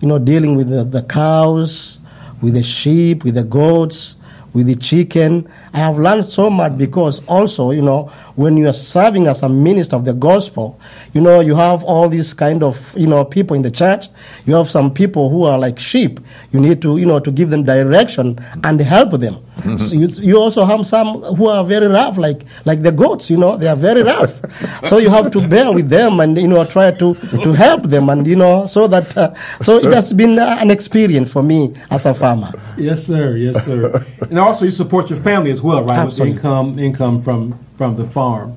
you 0.00 0.08
know, 0.08 0.18
dealing 0.18 0.56
with 0.56 0.68
the, 0.68 0.84
the 0.84 1.02
cows, 1.04 2.00
with 2.42 2.54
the 2.54 2.62
sheep, 2.62 3.22
with 3.24 3.36
the 3.36 3.44
goats, 3.44 4.16
with 4.52 4.66
the 4.66 4.76
chicken. 4.76 5.48
I 5.72 5.78
have 5.78 5.98
learned 5.98 6.24
so 6.24 6.50
much 6.50 6.76
because 6.76 7.24
also, 7.26 7.70
you 7.70 7.82
know, 7.82 8.10
when 8.34 8.56
you 8.56 8.68
are 8.68 8.72
serving 8.72 9.26
as 9.26 9.42
a 9.42 9.48
minister 9.48 9.96
of 9.96 10.04
the 10.04 10.14
gospel, 10.14 10.78
you 11.12 11.20
know, 11.20 11.40
you 11.40 11.54
have 11.54 11.84
all 11.84 12.08
these 12.08 12.34
kind 12.34 12.62
of, 12.62 12.94
you 12.96 13.06
know, 13.06 13.24
people 13.24 13.56
in 13.56 13.62
the 13.62 13.70
church. 13.70 14.06
You 14.46 14.54
have 14.54 14.68
some 14.68 14.92
people 14.92 15.30
who 15.30 15.44
are 15.44 15.58
like 15.58 15.78
sheep. 15.78 16.20
You 16.52 16.60
need 16.60 16.82
to, 16.82 16.98
you 16.98 17.06
know, 17.06 17.20
to 17.20 17.30
give 17.30 17.50
them 17.50 17.62
direction 17.64 18.38
and 18.62 18.80
help 18.80 19.12
them. 19.12 19.44
so 19.76 19.94
you, 19.94 20.08
you 20.08 20.38
also 20.38 20.64
have 20.64 20.86
some 20.86 21.22
who 21.36 21.46
are 21.48 21.64
very 21.64 21.86
rough, 21.86 22.16
like 22.18 22.44
like 22.64 22.82
the 22.82 22.90
goats. 22.92 23.30
You 23.30 23.36
know, 23.36 23.56
they 23.56 23.68
are 23.68 23.76
very 23.76 24.02
rough. 24.02 24.40
so 24.88 24.98
you 24.98 25.10
have 25.10 25.30
to 25.30 25.46
bear 25.46 25.70
with 25.72 25.88
them 25.88 26.20
and 26.20 26.38
you 26.38 26.48
know 26.48 26.64
try 26.64 26.90
to 26.90 27.14
to 27.14 27.52
help 27.52 27.82
them 27.84 28.08
and 28.08 28.26
you 28.26 28.36
know 28.36 28.66
so 28.66 28.88
that 28.88 29.16
uh, 29.16 29.34
so 29.60 29.78
it 29.78 29.92
has 29.92 30.12
been 30.12 30.38
uh, 30.38 30.56
an 30.60 30.70
experience 30.70 31.30
for 31.30 31.42
me 31.42 31.74
as 31.90 32.06
a 32.06 32.14
farmer. 32.14 32.50
Yes, 32.78 33.06
sir. 33.06 33.36
Yes, 33.36 33.64
sir. 33.64 34.04
and 34.22 34.38
also, 34.38 34.64
you 34.64 34.70
support 34.70 35.10
your 35.10 35.18
family 35.18 35.50
as 35.50 35.60
well, 35.60 35.82
right? 35.82 35.98
Absolutely. 35.98 36.34
With 36.34 36.42
the 36.42 36.48
income, 36.48 36.78
income 36.78 37.22
from 37.22 37.58
from 37.76 37.96
the 37.96 38.04
farm. 38.04 38.54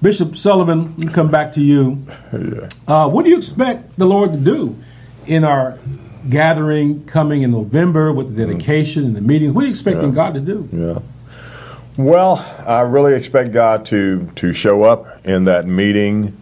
Bishop 0.00 0.36
Sullivan, 0.36 1.08
come 1.10 1.30
back 1.30 1.52
to 1.52 1.62
you. 1.62 2.04
Uh, 2.88 3.08
what 3.08 3.24
do 3.24 3.30
you 3.30 3.38
expect 3.38 3.96
the 3.96 4.04
Lord 4.04 4.32
to 4.32 4.38
do 4.38 4.76
in 5.26 5.44
our 5.44 5.78
gathering 6.28 7.04
coming 7.04 7.42
in 7.42 7.50
November 7.50 8.12
with 8.12 8.34
the 8.34 8.46
dedication 8.46 9.04
and 9.04 9.16
the 9.16 9.20
meetings? 9.20 9.52
What 9.52 9.62
are 9.62 9.66
you 9.66 9.70
expecting 9.70 10.12
God 10.12 10.34
to 10.34 10.40
do? 10.40 10.68
Yeah. 10.72 10.98
Well, 11.96 12.38
I 12.66 12.80
really 12.80 13.14
expect 13.14 13.52
God 13.52 13.84
to 13.86 14.26
to 14.36 14.52
show 14.52 14.82
up 14.82 15.24
in 15.24 15.44
that 15.44 15.66
meeting. 15.66 16.38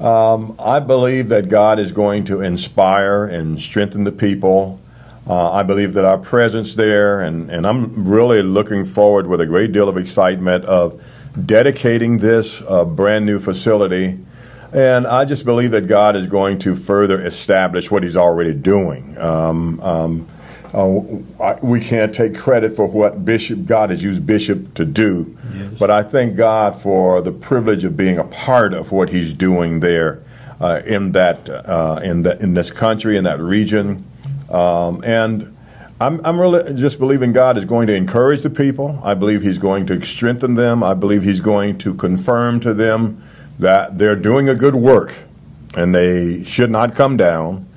Um, 0.00 0.56
I 0.58 0.80
believe 0.80 1.28
that 1.28 1.48
God 1.48 1.78
is 1.78 1.92
going 1.92 2.24
to 2.24 2.40
inspire 2.40 3.24
and 3.24 3.60
strengthen 3.60 4.04
the 4.04 4.12
people. 4.12 4.80
Uh, 5.26 5.52
I 5.52 5.62
believe 5.62 5.92
that 5.94 6.04
our 6.04 6.18
presence 6.18 6.74
there, 6.76 7.20
and, 7.20 7.50
and 7.50 7.66
I'm 7.66 8.08
really 8.08 8.42
looking 8.42 8.86
forward 8.86 9.26
with 9.26 9.40
a 9.40 9.46
great 9.46 9.72
deal 9.72 9.88
of 9.88 9.98
excitement 9.98 10.64
of 10.64 11.02
dedicating 11.44 12.18
this 12.18 12.62
uh, 12.62 12.84
brand 12.84 13.26
new 13.26 13.38
facility. 13.38 14.18
And 14.72 15.06
I 15.06 15.24
just 15.24 15.44
believe 15.44 15.70
that 15.70 15.86
God 15.86 16.14
is 16.16 16.26
going 16.26 16.58
to 16.60 16.74
further 16.74 17.20
establish 17.20 17.90
what 17.90 18.02
He's 18.02 18.16
already 18.16 18.52
doing. 18.52 19.16
Um, 19.18 19.80
um, 19.80 20.26
uh, 20.74 21.42
I- 21.42 21.58
we 21.62 21.80
can't 21.80 22.14
take 22.14 22.36
credit 22.36 22.76
for 22.76 22.86
what 22.86 23.24
Bishop 23.24 23.64
God 23.64 23.88
has 23.90 24.04
used 24.04 24.26
Bishop 24.26 24.74
to 24.74 24.84
do, 24.84 25.34
but 25.78 25.90
I 25.90 26.02
thank 26.02 26.36
God 26.36 26.76
for 26.76 27.22
the 27.22 27.32
privilege 27.32 27.84
of 27.84 27.96
being 27.96 28.18
a 28.18 28.24
part 28.24 28.74
of 28.74 28.92
what 28.92 29.08
He's 29.08 29.32
doing 29.32 29.80
there 29.80 30.20
uh, 30.60 30.80
in 30.84 31.12
that 31.12 31.48
uh, 31.48 32.00
in 32.04 32.22
that 32.24 32.42
in 32.42 32.52
this 32.52 32.70
country 32.70 33.16
in 33.16 33.24
that 33.24 33.40
region, 33.40 34.04
um, 34.50 35.02
and. 35.04 35.54
I'm, 36.00 36.20
I'm 36.24 36.38
really 36.40 36.74
just 36.74 37.00
believing 37.00 37.32
God 37.32 37.58
is 37.58 37.64
going 37.64 37.88
to 37.88 37.92
encourage 37.96 38.42
the 38.42 38.50
people. 38.50 39.00
I 39.02 39.14
believe 39.14 39.42
He's 39.42 39.58
going 39.58 39.84
to 39.86 40.00
strengthen 40.06 40.54
them. 40.54 40.84
I 40.84 40.94
believe 40.94 41.24
He's 41.24 41.40
going 41.40 41.76
to 41.78 41.92
confirm 41.92 42.60
to 42.60 42.72
them 42.72 43.20
that 43.58 43.98
they're 43.98 44.16
doing 44.16 44.48
a 44.48 44.54
good 44.54 44.74
work 44.74 45.14
and 45.76 45.94
they 45.94 46.44
should 46.44 46.70
not 46.70 46.94
come 46.94 47.16
down. 47.16 47.68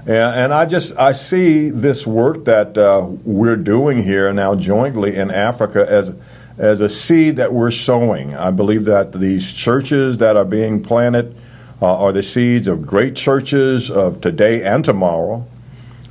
And, 0.00 0.10
and 0.10 0.54
I 0.54 0.66
just 0.66 0.98
I 0.98 1.12
see 1.12 1.70
this 1.70 2.06
work 2.06 2.44
that 2.44 2.76
uh, 2.76 3.06
we're 3.24 3.56
doing 3.56 4.02
here 4.02 4.32
now 4.32 4.54
jointly 4.54 5.16
in 5.16 5.30
Africa 5.30 5.86
as 5.88 6.14
as 6.58 6.80
a 6.80 6.88
seed 6.88 7.36
that 7.36 7.52
we're 7.52 7.70
sowing. 7.70 8.34
I 8.34 8.50
believe 8.50 8.84
that 8.84 9.12
these 9.12 9.52
churches 9.52 10.18
that 10.18 10.36
are 10.36 10.44
being 10.44 10.82
planted 10.82 11.34
uh, 11.80 11.98
are 11.98 12.12
the 12.12 12.22
seeds 12.22 12.68
of 12.68 12.86
great 12.86 13.16
churches 13.16 13.90
of 13.90 14.20
today 14.20 14.62
and 14.62 14.84
tomorrow. 14.84 15.46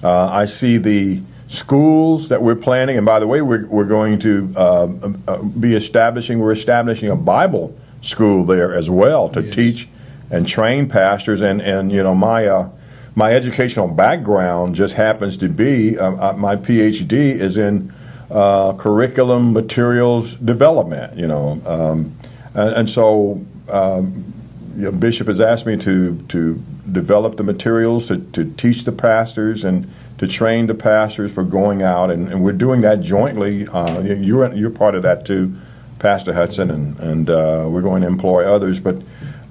Uh, 0.03 0.27
I 0.27 0.45
see 0.45 0.77
the 0.77 1.21
schools 1.47 2.29
that 2.29 2.41
we're 2.41 2.55
planning, 2.55 2.97
and 2.97 3.05
by 3.05 3.19
the 3.19 3.27
way, 3.27 3.41
we're, 3.41 3.67
we're 3.67 3.85
going 3.85 4.17
to 4.19 4.51
uh, 4.55 4.87
uh, 5.27 5.43
be 5.43 5.75
establishing, 5.75 6.39
we're 6.39 6.51
establishing 6.53 7.09
a 7.09 7.15
Bible 7.15 7.75
school 8.01 8.43
there 8.45 8.73
as 8.73 8.89
well 8.89 9.29
to 9.29 9.41
Yes. 9.41 9.55
teach 9.55 9.87
and 10.31 10.47
train 10.47 10.87
pastors. 10.87 11.41
And, 11.41 11.61
and 11.61 11.91
you 11.91 12.03
know, 12.03 12.15
my, 12.15 12.45
uh, 12.47 12.69
my 13.15 13.33
educational 13.33 13.87
background 13.87 14.75
just 14.75 14.95
happens 14.95 15.37
to 15.37 15.49
be 15.49 15.97
um, 15.97 16.19
uh, 16.19 16.33
my 16.33 16.55
PhD 16.55 17.11
is 17.13 17.57
in 17.57 17.91
uh, 18.31 18.73
curriculum 18.73 19.51
materials 19.53 20.35
development, 20.35 21.17
you 21.17 21.27
know. 21.27 21.61
Um, 21.65 22.15
and, 22.53 22.75
and 22.75 22.89
so 22.89 23.43
um, 23.71 24.33
you 24.75 24.83
know, 24.83 24.91
Bishop 24.91 25.27
has 25.27 25.41
asked 25.41 25.65
me 25.65 25.75
to 25.77 26.15
to 26.29 26.63
develop 26.91 27.37
the 27.37 27.43
materials 27.43 28.07
to, 28.07 28.17
to 28.17 28.45
teach 28.55 28.83
the 28.85 28.91
pastors 28.91 29.63
and 29.63 29.91
to 30.17 30.27
train 30.27 30.67
the 30.67 30.75
pastors 30.75 31.31
for 31.31 31.43
going 31.43 31.81
out, 31.81 32.11
and, 32.11 32.27
and 32.29 32.43
we're 32.43 32.51
doing 32.53 32.81
that 32.81 33.01
jointly. 33.01 33.67
Uh, 33.67 33.99
you're 34.01 34.53
you're 34.53 34.69
part 34.69 34.95
of 34.95 35.01
that 35.01 35.25
too, 35.25 35.53
Pastor 35.99 36.33
Hudson, 36.33 36.71
and 36.71 36.99
and 36.99 37.29
uh, 37.29 37.67
we're 37.69 37.81
going 37.81 38.01
to 38.01 38.07
employ 38.07 38.45
others. 38.45 38.79
But 38.79 39.01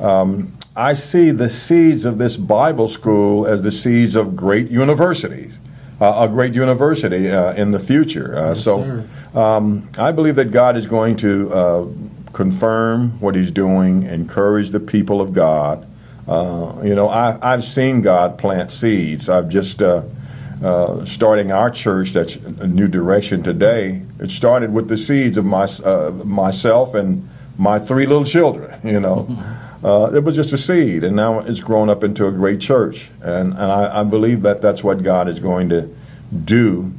um, 0.01 0.57
I 0.75 0.95
see 0.95 1.31
the 1.31 1.49
seeds 1.49 2.05
of 2.05 2.19
this 2.19 2.37
Bible 2.37 2.89
school 2.89 3.47
as 3.47 3.63
the 3.63 3.73
seeds 3.73 4.17
of 4.17 4.37
great 4.37 4.71
universities, 4.71 5.57
uh, 6.01 6.27
a 6.27 6.29
great 6.29 6.55
university 6.55 7.31
uh, 7.31 7.53
in 7.55 7.73
the 7.73 7.81
future. 7.81 8.37
Uh, 8.37 8.55
so 8.55 9.05
um, 9.35 9.89
I 9.99 10.13
believe 10.13 10.37
that 10.37 10.51
God 10.51 10.77
is 10.77 10.87
going 10.87 11.17
to 11.19 11.53
uh, 11.53 11.87
confirm 12.33 13.21
what 13.21 13.35
He's 13.35 13.51
doing, 13.51 14.05
encourage 14.05 14.71
the 14.71 14.81
people 14.81 15.21
of 15.21 15.33
God. 15.33 15.87
Uh, 16.27 16.81
you 16.85 16.95
know, 16.95 17.09
I, 17.09 17.39
I've 17.43 17.65
seen 17.65 18.03
God 18.03 18.39
plant 18.39 18.71
seeds. 18.71 19.29
I've 19.29 19.49
just 19.49 19.83
uh, 19.83 20.03
uh, 20.63 21.05
starting 21.05 21.51
our 21.51 21.71
church. 21.71 22.13
That's 22.13 22.37
a 22.37 22.67
new 22.67 22.87
direction 22.87 23.43
today. 23.43 24.03
It 24.21 24.31
started 24.31 24.73
with 24.73 24.89
the 24.89 24.97
seeds 24.97 25.37
of 25.37 25.45
my 25.45 25.65
uh, 25.85 26.11
myself 26.25 26.95
and 26.95 27.29
my 27.57 27.79
three 27.79 28.07
little 28.07 28.25
children. 28.25 28.75
You 28.85 29.01
know, 29.01 29.29
uh, 29.83 30.11
it 30.15 30.25
was 30.25 30.35
just 30.35 30.53
a 30.53 30.59
seed, 30.59 31.05
and 31.05 31.15
now 31.15 31.41
it's 31.41 31.61
grown 31.61 31.89
up 31.89 32.03
into 32.03 32.27
a 32.27 32.33
great 32.33 32.61
church. 32.61 33.11
And 33.23 33.53
and 33.53 33.73
I, 33.73 34.01
I 34.01 34.03
believe 34.05 34.43
that 34.43 34.61
that's 34.63 34.83
what 34.83 35.03
God 35.03 35.29
is 35.29 35.39
going 35.39 35.69
to 35.71 35.89
do. 36.45 36.93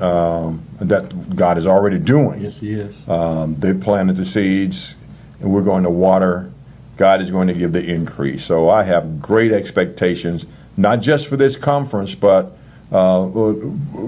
Um, 0.00 0.64
that 0.80 1.36
God 1.36 1.56
is 1.56 1.68
already 1.68 2.00
doing. 2.00 2.40
Yes, 2.40 2.58
he 2.58 2.72
is. 2.72 3.08
Um, 3.08 3.60
they 3.60 3.72
planted 3.74 4.16
the 4.16 4.24
seeds, 4.24 4.96
and 5.40 5.52
we're 5.52 5.62
going 5.62 5.84
to 5.84 5.90
water. 5.90 6.50
God 6.96 7.22
is 7.22 7.30
going 7.30 7.48
to 7.48 7.54
give 7.54 7.72
the 7.72 7.84
increase. 7.84 8.44
So 8.44 8.68
I 8.68 8.82
have 8.82 9.20
great 9.20 9.52
expectations, 9.52 10.46
not 10.76 11.00
just 11.00 11.28
for 11.28 11.36
this 11.36 11.56
conference, 11.56 12.14
but 12.14 12.56
uh, 12.94 13.28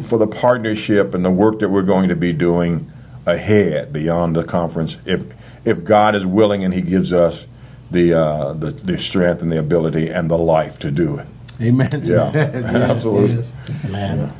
for 0.03 0.17
the 0.17 0.29
partnership 0.29 1.13
and 1.13 1.25
the 1.25 1.31
work 1.31 1.59
that 1.59 1.71
we're 1.71 1.83
going 1.83 2.09
to 2.09 2.17
be 2.17 2.33
doing 2.33 2.91
ahead 3.27 3.93
beyond 3.93 4.37
the 4.37 4.45
conference. 4.45 4.97
If 5.05 5.25
if 5.65 5.85
God 5.85 6.15
is 6.15 6.25
willing 6.25 6.65
and 6.65 6.73
He 6.73 6.83
gives 6.83 7.13
us 7.13 7.49
the 7.91 8.15
uh, 8.15 8.53
the, 8.53 8.71
the 8.71 8.97
strength 8.97 9.43
and 9.43 9.51
the 9.51 9.59
ability 9.59 10.09
and 10.09 10.31
the 10.31 10.39
life 10.39 10.79
to 10.81 10.91
do 10.93 11.19
it. 11.19 11.27
Amen. 11.61 11.89
to 11.89 11.99
Yeah. 11.99 12.31
Yes, 12.33 12.65
absolutely. 12.91 13.37
yes. 13.37 13.91
Man. 13.91 14.19
And 14.21 14.33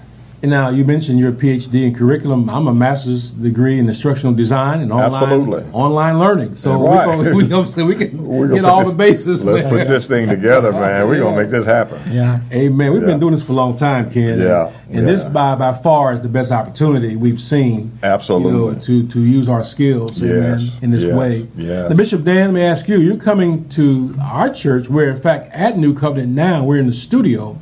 now 0.43 0.69
you 0.69 0.85
mentioned 0.85 1.19
your 1.19 1.33
PhD 1.33 1.87
in 1.87 1.95
curriculum. 1.95 2.49
I'm 2.51 2.67
a 2.67 2.75
master's 2.75 3.31
degree 3.31 3.79
in 3.79 3.89
instructional 3.89 4.35
design 4.35 4.81
and 4.81 4.93
online 4.93 5.23
Absolutely. 5.23 5.65
online 5.73 6.19
learning. 6.19 6.55
So 6.57 6.81
Right. 6.87 7.07
we, 7.35 7.47
gonna, 7.47 7.63
we, 7.73 7.75
gonna 7.75 7.85
we 7.87 7.95
can 7.95 8.25
We're 8.25 8.49
get 8.49 8.65
all 8.65 8.81
this- 8.81 8.89
the 8.91 8.95
bases. 8.95 9.45
Let's 9.45 9.63
man. 9.63 9.71
put 9.71 9.89
this 9.89 10.07
thing 10.09 10.29
together, 10.29 10.73
man. 10.73 11.09
We're 11.09 11.21
gonna 11.21 11.37
make 11.37 11.51
this 11.51 11.67
happen. 11.67 12.01
Yeah. 12.13 12.41
Amen. 12.53 12.93
We've 12.93 13.03
Yeah. 13.03 13.09
been 13.09 13.21
doing 13.21 13.33
this 13.33 13.43
for 13.43 13.53
a 13.53 13.57
long 13.57 13.77
time, 13.77 14.11
Ken. 14.11 14.39
Yeah, 14.39 14.71
And 14.91 15.07
this 15.07 15.23
yeah. 15.23 15.29
by 15.31 15.55
by 15.57 15.73
far 15.73 16.15
is 16.15 16.21
the 16.21 16.29
best 16.29 16.53
opportunity 16.53 17.17
we've 17.17 17.41
seen. 17.41 17.99
Absolutely. 18.03 18.53
You 18.53 18.73
know, 18.75 18.79
to 18.81 19.07
to 19.09 19.21
use 19.21 19.49
our 19.49 19.65
skills 19.65 20.23
amen, 20.23 20.59
Yes, 20.59 20.79
in 20.83 20.91
this 20.91 21.03
yes, 21.03 21.15
way. 21.15 21.49
yes. 21.57 21.91
Now, 21.91 21.97
Bishop 21.97 22.25
Dan, 22.25 22.47
let 22.47 22.55
me 22.55 22.63
ask 22.63 22.89
you, 22.89 22.99
you're 23.01 23.17
coming 23.17 23.69
to 23.71 24.15
our 24.23 24.51
church 24.51 24.89
where 24.89 25.09
in 25.11 25.17
fact 25.17 25.49
at 25.53 25.79
New 25.79 25.95
Covenant 25.95 26.29
now 26.35 26.63
we're 26.65 26.77
in 26.79 26.87
the 26.87 26.93
studio 26.93 27.59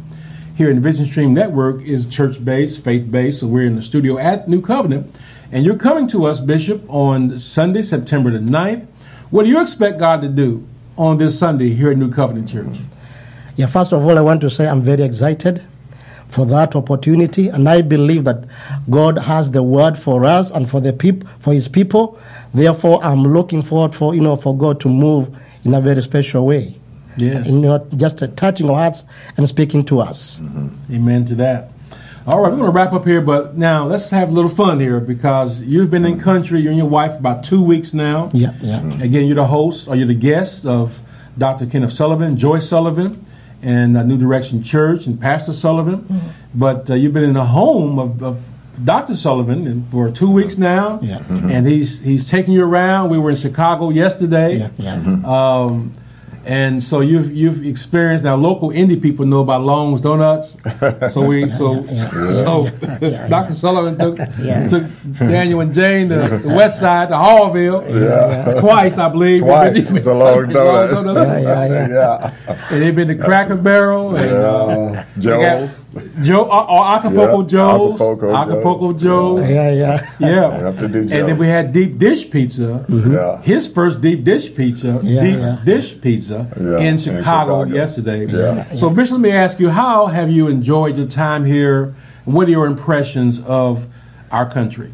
here 0.56 0.70
in 0.70 0.80
Vision 0.80 1.04
Stream 1.04 1.34
Network 1.34 1.82
is 1.82 2.06
church 2.06 2.44
based, 2.44 2.84
faith 2.84 3.10
based, 3.10 3.40
so 3.40 3.46
we're 3.46 3.66
in 3.66 3.76
the 3.76 3.82
studio 3.82 4.18
at 4.18 4.48
New 4.48 4.62
Covenant. 4.62 5.14
And 5.50 5.64
you're 5.64 5.76
coming 5.76 6.06
to 6.08 6.26
us, 6.26 6.40
Bishop, 6.40 6.84
on 6.88 7.38
Sunday, 7.38 7.82
September 7.82 8.30
the 8.30 8.38
9th. 8.38 8.86
What 9.30 9.44
do 9.44 9.50
you 9.50 9.60
expect 9.60 9.98
God 9.98 10.22
to 10.22 10.28
do 10.28 10.66
on 10.96 11.18
this 11.18 11.38
Sunday 11.38 11.70
here 11.70 11.90
at 11.90 11.96
New 11.96 12.10
Covenant 12.10 12.48
Church? 12.48 12.78
Yeah, 13.56 13.66
first 13.66 13.92
of 13.92 14.04
all, 14.04 14.16
I 14.16 14.20
want 14.20 14.40
to 14.42 14.50
say 14.50 14.68
I'm 14.68 14.82
very 14.82 15.02
excited 15.02 15.62
for 16.28 16.46
that 16.46 16.74
opportunity, 16.74 17.48
and 17.48 17.68
I 17.68 17.82
believe 17.82 18.24
that 18.24 18.44
God 18.90 19.18
has 19.18 19.50
the 19.50 19.62
word 19.62 19.98
for 19.98 20.24
us 20.24 20.50
and 20.50 20.68
for 20.68 20.80
the 20.80 20.92
peop- 20.92 21.26
for 21.40 21.52
His 21.52 21.68
people. 21.68 22.18
Therefore, 22.52 23.02
I'm 23.04 23.22
looking 23.22 23.62
forward 23.62 23.94
for 23.94 24.14
you 24.14 24.20
know 24.20 24.36
for 24.36 24.56
God 24.56 24.80
to 24.80 24.88
move 24.88 25.36
in 25.64 25.74
a 25.74 25.80
very 25.80 26.02
special 26.02 26.46
way. 26.46 26.76
Yes. 27.16 27.48
Know, 27.48 27.86
just 27.96 28.22
touching 28.36 28.68
our 28.68 28.76
hearts 28.76 29.04
and 29.36 29.48
speaking 29.48 29.84
to 29.86 30.00
us. 30.00 30.40
Amen 30.90 31.24
to 31.26 31.34
that. 31.36 31.70
All 32.26 32.40
right, 32.40 32.50
we're 32.50 32.56
going 32.56 32.70
to 32.70 32.74
wrap 32.74 32.92
up 32.94 33.04
here, 33.04 33.20
but 33.20 33.54
now 33.56 33.86
let's 33.86 34.08
have 34.10 34.30
a 34.30 34.32
little 34.32 34.48
fun 34.50 34.80
here 34.80 34.98
because 34.98 35.60
you've 35.60 35.90
been 35.90 36.06
in 36.06 36.18
country, 36.18 36.60
you 36.60 36.70
and 36.70 36.78
your 36.78 36.88
wife, 36.88 37.12
about 37.18 37.44
two 37.44 37.62
weeks 37.62 37.92
now. 37.92 38.30
Yeah, 38.32 38.54
yeah. 38.62 38.80
Again, 39.02 39.26
you're 39.26 39.34
the 39.36 39.46
host, 39.46 39.88
or 39.88 39.94
you're 39.94 40.06
the 40.06 40.14
guest 40.14 40.64
of 40.64 41.02
Dr. 41.36 41.66
Kenneth 41.66 41.92
Sullivan, 41.92 42.38
Joyce 42.38 42.66
Sullivan, 42.66 43.24
and 43.62 43.96
uh, 43.96 44.02
New 44.04 44.16
Direction 44.16 44.62
Church, 44.62 45.06
and 45.06 45.20
Pastor 45.20 45.52
Sullivan. 45.52 46.06
But 46.54 46.88
uh, 46.90 46.94
you've 46.94 47.12
been 47.12 47.24
in 47.24 47.34
the 47.34 47.44
home 47.44 47.98
of, 47.98 48.22
of 48.22 48.42
Dr. 48.82 49.16
Sullivan 49.16 49.86
for 49.90 50.10
two 50.10 50.30
weeks 50.30 50.56
now, 50.56 51.00
Yeah. 51.02 51.22
and 51.28 51.66
he's 51.66 52.00
he's 52.00 52.28
taking 52.30 52.54
you 52.54 52.64
around. 52.64 53.10
We 53.10 53.18
were 53.18 53.30
in 53.30 53.36
Chicago 53.36 53.90
yesterday. 53.90 54.56
Yeah, 54.58 54.70
yeah. 54.78 55.20
Um, 55.26 55.92
and 56.46 56.82
so 56.82 57.00
you've 57.00 57.32
you've 57.32 57.64
experienced 57.64 58.24
now 58.24 58.36
local 58.36 58.70
Indy 58.70 58.96
people 59.00 59.24
know 59.26 59.40
about 59.40 59.62
Long's 59.62 60.00
Donuts. 60.00 60.56
So 61.12 61.24
we 61.26 61.48
so 61.60 61.86
so 61.86 62.68
Dr. 63.28 63.54
Sullivan 63.54 63.98
took 63.98 64.18
Yeah. 64.38 64.68
took 64.68 64.84
Daniel 65.18 65.60
and 65.60 65.74
Jane 65.74 66.08
to 66.10 66.16
the 66.16 66.54
west 66.54 66.80
side 66.80 67.08
to 67.08 67.14
Haughville 67.14 68.60
twice, 68.60 68.98
I 68.98 69.08
believe. 69.08 69.40
Twice 69.40 69.86
to 69.86 70.12
Long 70.14 70.48
Donuts. 70.52 71.00
Yeah, 71.02 71.38
yeah, 71.40 71.66
yeah. 71.66 71.88
yeah. 72.48 72.66
And 72.70 72.82
they've 72.82 72.94
been 72.94 73.08
to 73.08 73.16
Cracker 73.16 73.56
Barrel 73.56 74.16
and 74.16 74.32
uh, 74.96 75.04
they 75.16 75.70
Joe. 76.22 76.44
got 76.44 76.68
uh, 76.68 76.96
Acapulco 76.98 77.42
Yeah, 77.42 77.48
Joe's, 77.48 77.94
Acapulco 78.00 78.34
Acapulco 78.36 78.92
Joe's. 78.92 79.50
Yeah, 79.50 79.70
yeah. 79.70 80.06
Yeah. 80.20 80.58
have 80.58 80.78
to 80.78 80.88
do 80.88 80.98
and 81.00 81.10
then 81.10 81.38
we 81.38 81.46
had 81.48 81.72
deep 81.72 81.98
dish 81.98 82.30
pizza. 82.30 82.84
Yeah. 82.88 83.40
His 83.42 83.66
first 83.66 84.00
deep 84.00 84.24
dish 84.24 84.54
pizza, 84.54 85.00
Yeah, 85.02 85.22
deep 85.22 85.38
yeah. 85.38 85.58
dish 85.64 86.00
pizza 86.00 86.48
Yeah, 86.60 86.78
in 86.78 86.86
in 86.94 86.98
Chicago, 86.98 87.62
Chicago. 87.64 87.64
yesterday. 87.74 88.26
Yeah. 88.26 88.74
So, 88.74 88.90
Bishop, 88.90 89.12
let 89.12 89.20
me 89.20 89.32
ask 89.32 89.58
you, 89.60 89.70
how 89.70 90.06
have 90.06 90.30
you 90.30 90.48
enjoyed 90.48 90.96
your 90.96 91.06
time 91.06 91.44
here? 91.44 91.94
What 92.24 92.48
are 92.48 92.50
your 92.52 92.66
impressions 92.66 93.40
of 93.40 93.86
our 94.30 94.48
country? 94.50 94.92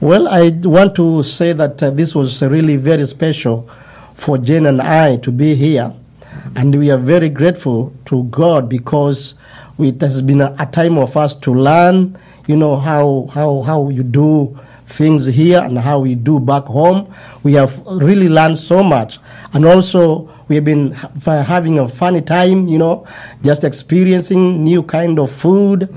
Well, 0.00 0.28
I 0.28 0.50
want 0.64 0.94
to 0.96 1.22
say 1.22 1.52
that 1.54 1.82
uh, 1.82 1.90
this 1.90 2.14
was 2.14 2.42
really 2.42 2.76
very 2.76 3.06
special 3.06 3.68
for 4.14 4.36
Jane 4.38 4.66
and 4.66 4.82
I 4.82 5.16
to 5.18 5.30
be 5.32 5.54
here. 5.54 5.94
And 6.56 6.76
we 6.78 6.90
are 6.90 6.98
very 6.98 7.28
grateful 7.30 7.92
to 8.06 8.24
God 8.24 8.68
because 8.68 9.34
it 9.78 10.00
has 10.00 10.22
been 10.22 10.40
a, 10.40 10.54
a 10.58 10.66
time 10.66 10.98
of 10.98 11.16
us 11.16 11.34
to 11.36 11.52
learn, 11.52 12.16
you 12.46 12.56
know, 12.56 12.76
how, 12.76 13.26
how, 13.32 13.62
how 13.62 13.88
you 13.88 14.02
do 14.02 14.58
things 14.86 15.26
here 15.26 15.60
and 15.60 15.78
how 15.78 15.98
we 16.00 16.14
do 16.14 16.38
back 16.38 16.64
home. 16.64 17.12
We 17.42 17.54
have 17.54 17.84
really 17.86 18.28
learned 18.28 18.58
so 18.58 18.82
much. 18.82 19.18
And 19.52 19.64
also, 19.64 20.30
we 20.48 20.56
have 20.56 20.64
been 20.64 20.92
ha- 20.92 21.42
having 21.42 21.78
a 21.78 21.88
funny 21.88 22.20
time, 22.20 22.68
you 22.68 22.78
know, 22.78 23.06
just 23.42 23.64
experiencing 23.64 24.62
new 24.62 24.82
kind 24.82 25.18
of 25.18 25.30
food. 25.30 25.94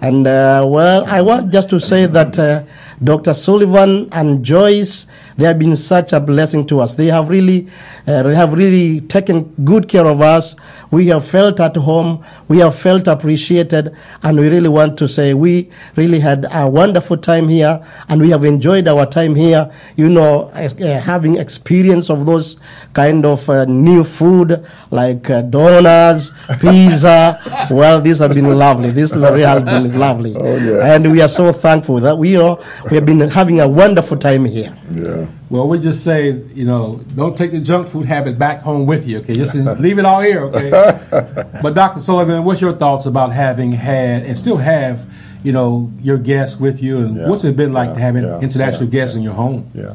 And, 0.00 0.26
uh, 0.26 0.64
well, 0.66 1.04
I 1.06 1.20
want 1.22 1.52
just 1.52 1.68
to 1.70 1.80
say 1.80 2.06
that 2.06 2.38
uh, 2.38 2.62
Dr. 3.02 3.34
Sullivan 3.34 4.08
and 4.12 4.44
Joyce, 4.44 5.06
They 5.38 5.44
have 5.44 5.58
been 5.58 5.76
such 5.76 6.12
a 6.12 6.18
blessing 6.18 6.66
to 6.66 6.80
us. 6.80 6.96
They 6.96 7.06
have 7.06 7.28
really, 7.28 7.68
uh, 8.08 8.24
they 8.24 8.34
have 8.34 8.54
really 8.54 9.00
taken 9.02 9.44
good 9.64 9.88
care 9.88 10.04
of 10.04 10.20
us. 10.20 10.56
We 10.90 11.06
have 11.08 11.24
felt 11.24 11.60
at 11.60 11.76
home. 11.76 12.24
We 12.48 12.58
have 12.58 12.74
felt 12.74 13.06
appreciated, 13.06 13.94
and 14.24 14.36
we 14.40 14.48
really 14.48 14.68
want 14.68 14.98
to 14.98 15.06
say 15.06 15.34
we 15.34 15.70
really 15.94 16.18
had 16.18 16.44
a 16.52 16.68
wonderful 16.68 17.18
time 17.18 17.46
here, 17.48 17.80
and 18.08 18.20
we 18.20 18.30
have 18.30 18.42
enjoyed 18.42 18.88
our 18.88 19.06
time 19.06 19.36
here. 19.36 19.70
You 19.94 20.08
know, 20.08 20.50
uh, 20.54 20.98
having 21.00 21.36
experience 21.36 22.10
of 22.10 22.26
those 22.26 22.56
kind 22.92 23.24
of 23.24 23.48
uh, 23.48 23.64
new 23.66 24.02
food 24.02 24.66
like 24.90 25.30
uh, 25.30 25.42
donuts, 25.42 26.32
pizza. 26.60 27.38
well, 27.70 28.00
these 28.00 28.18
have 28.18 28.34
been 28.34 28.58
lovely. 28.58 28.90
This 28.90 29.14
really 29.14 29.42
has 29.42 29.62
been 29.62 29.96
lovely, 29.98 30.34
Oh, 30.36 30.56
yes. 30.56 30.82
and 30.82 31.12
we 31.12 31.22
are 31.22 31.28
so 31.28 31.52
thankful 31.52 32.00
that 32.00 32.18
we 32.18 32.34
are 32.36 32.58
we 32.90 32.96
have 32.96 33.06
been 33.06 33.20
having 33.20 33.60
a 33.60 33.68
wonderful 33.68 34.16
time 34.16 34.44
here. 34.44 34.76
Yeah. 34.90 35.27
Well, 35.50 35.66
we 35.66 35.78
just 35.78 36.04
say, 36.04 36.30
you 36.54 36.64
know, 36.66 37.00
don't 37.16 37.36
take 37.36 37.52
the 37.52 37.60
junk 37.60 37.88
food 37.88 38.04
habit 38.06 38.38
back 38.38 38.60
home 38.60 38.84
with 38.86 39.06
you, 39.08 39.18
okay? 39.20 39.34
Just 39.34 39.54
leave 39.80 39.98
it 39.98 40.04
all 40.04 40.20
here, 40.20 40.42
okay? 40.44 40.70
but 41.62 41.74
Dr. 41.74 42.00
Sullivan, 42.02 42.44
what's 42.44 42.60
your 42.60 42.72
thoughts 42.74 43.06
about 43.06 43.32
having 43.32 43.72
had 43.72 44.24
and 44.24 44.36
still 44.36 44.58
have, 44.58 45.06
you 45.42 45.52
know, 45.52 45.90
your 46.00 46.18
guests 46.18 46.60
with 46.60 46.82
you, 46.82 46.98
and 46.98 47.16
Yeah. 47.16 47.28
what's 47.28 47.44
it 47.44 47.56
been 47.56 47.72
like 47.72 47.88
Yeah. 47.90 47.94
to 47.94 48.00
have 48.00 48.16
Yeah. 48.16 48.38
international 48.40 48.88
guests 48.90 49.16
in 49.16 49.22
your 49.22 49.32
home? 49.34 49.66
Yeah. 49.74 49.94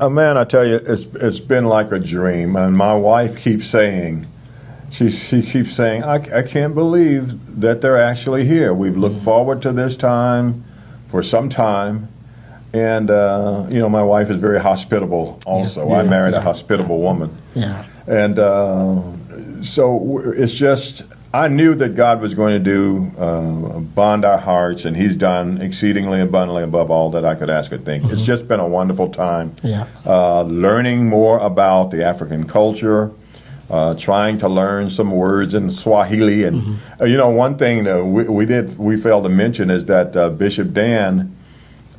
Uh, 0.00 0.08
man, 0.08 0.36
I 0.38 0.44
tell 0.44 0.66
you, 0.66 0.76
it's 0.76 1.06
it's 1.14 1.38
been 1.38 1.66
like 1.66 1.92
a 1.92 1.98
dream, 2.00 2.56
and 2.56 2.76
my 2.76 2.94
wife 2.96 3.36
keeps 3.36 3.66
saying, 3.66 4.26
she 4.90 5.10
she 5.10 5.42
keeps 5.42 5.72
saying, 5.72 6.02
I, 6.02 6.14
I 6.38 6.42
can't 6.42 6.74
believe 6.74 7.60
that 7.60 7.82
they're 7.82 8.02
actually 8.02 8.46
here. 8.46 8.72
We've 8.74 8.96
looked 8.96 9.20
forward 9.20 9.60
to 9.62 9.70
this 9.72 9.96
time 9.96 10.64
for 11.08 11.22
some 11.22 11.48
time, 11.50 12.08
and 12.72 13.10
uh, 13.10 13.66
you 13.70 13.78
know, 13.80 13.88
my 13.88 14.02
wife 14.02 14.30
is 14.30 14.36
very 14.38 14.60
hospitable. 14.60 15.38
Also, 15.46 15.88
I 15.90 16.02
Yeah. 16.02 16.10
married 16.10 16.34
a 16.34 16.38
Yeah. 16.38 16.42
hospitable 16.42 16.98
woman, 17.00 17.30
Yeah. 17.54 17.82
and 18.06 18.38
uh, 18.38 18.96
so 19.62 20.20
it's 20.36 20.52
just 20.52 21.02
I 21.32 21.46
knew 21.46 21.76
that 21.76 21.94
God 21.94 22.20
was 22.20 22.34
going 22.34 22.54
to 22.54 22.58
do 22.58 23.06
uh, 23.16 23.78
bond 23.94 24.24
our 24.24 24.38
hearts, 24.38 24.84
and 24.84 24.96
He's 24.96 25.14
done 25.14 25.60
exceedingly 25.62 26.20
abundantly 26.20 26.64
above 26.64 26.90
all 26.90 27.10
that 27.10 27.24
I 27.24 27.36
could 27.36 27.48
ask 27.50 27.72
or 27.72 27.78
think. 27.78 28.10
It's 28.12 28.22
just 28.22 28.48
been 28.48 28.58
a 28.58 28.66
wonderful 28.68 29.08
time. 29.08 29.52
Yeah. 29.62 29.84
Uh, 30.04 30.42
learning 30.42 31.08
more 31.08 31.38
about 31.38 31.90
the 31.92 32.04
African 32.04 32.44
culture. 32.46 33.10
Uh, 33.70 33.94
trying 33.94 34.36
to 34.36 34.48
learn 34.48 34.90
some 34.90 35.12
words 35.12 35.54
in 35.54 35.70
Swahili, 35.70 36.42
and 36.42 36.78
uh, 37.00 37.04
you 37.04 37.16
know, 37.16 37.28
one 37.30 37.54
thing 37.56 37.84
that 37.84 38.04
we, 38.04 38.24
we 38.28 38.44
did 38.44 38.76
we 38.76 38.96
failed 38.96 39.22
to 39.22 39.28
mention 39.30 39.70
is 39.70 39.84
that 39.84 40.16
uh, 40.16 40.28
Bishop 40.28 40.72
Dan 40.74 41.30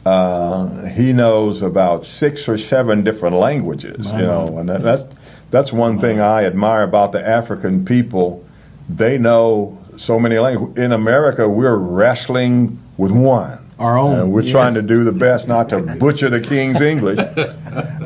uh, 0.05 0.85
he 0.87 1.13
knows 1.13 1.61
about 1.61 2.05
six 2.05 2.49
or 2.49 2.57
seven 2.57 3.03
different 3.03 3.35
languages. 3.35 4.11
You 4.11 4.19
know, 4.19 4.45
and 4.57 4.67
that, 4.69 4.81
that's 4.81 5.05
that's 5.51 5.71
one 5.71 5.99
thing 5.99 6.19
I 6.19 6.45
admire 6.45 6.83
about 6.83 7.11
the 7.11 7.25
African 7.25 7.85
people. 7.85 8.43
They 8.89 9.17
know 9.17 9.83
so 9.97 10.19
many 10.19 10.39
languages. 10.39 10.83
In 10.83 10.91
America, 10.91 11.47
we're 11.47 11.77
wrestling 11.77 12.79
with 12.97 13.11
one. 13.11 13.59
Our 13.77 13.97
own, 13.97 14.19
And 14.19 14.31
we're 14.31 14.41
yes. 14.41 14.51
trying 14.51 14.75
to 14.75 14.83
do 14.83 15.03
the 15.03 15.11
best 15.11 15.47
not 15.47 15.69
to 15.69 15.81
butcher 15.81 16.29
the 16.29 16.39
king's 16.39 16.79
English, 16.81 17.17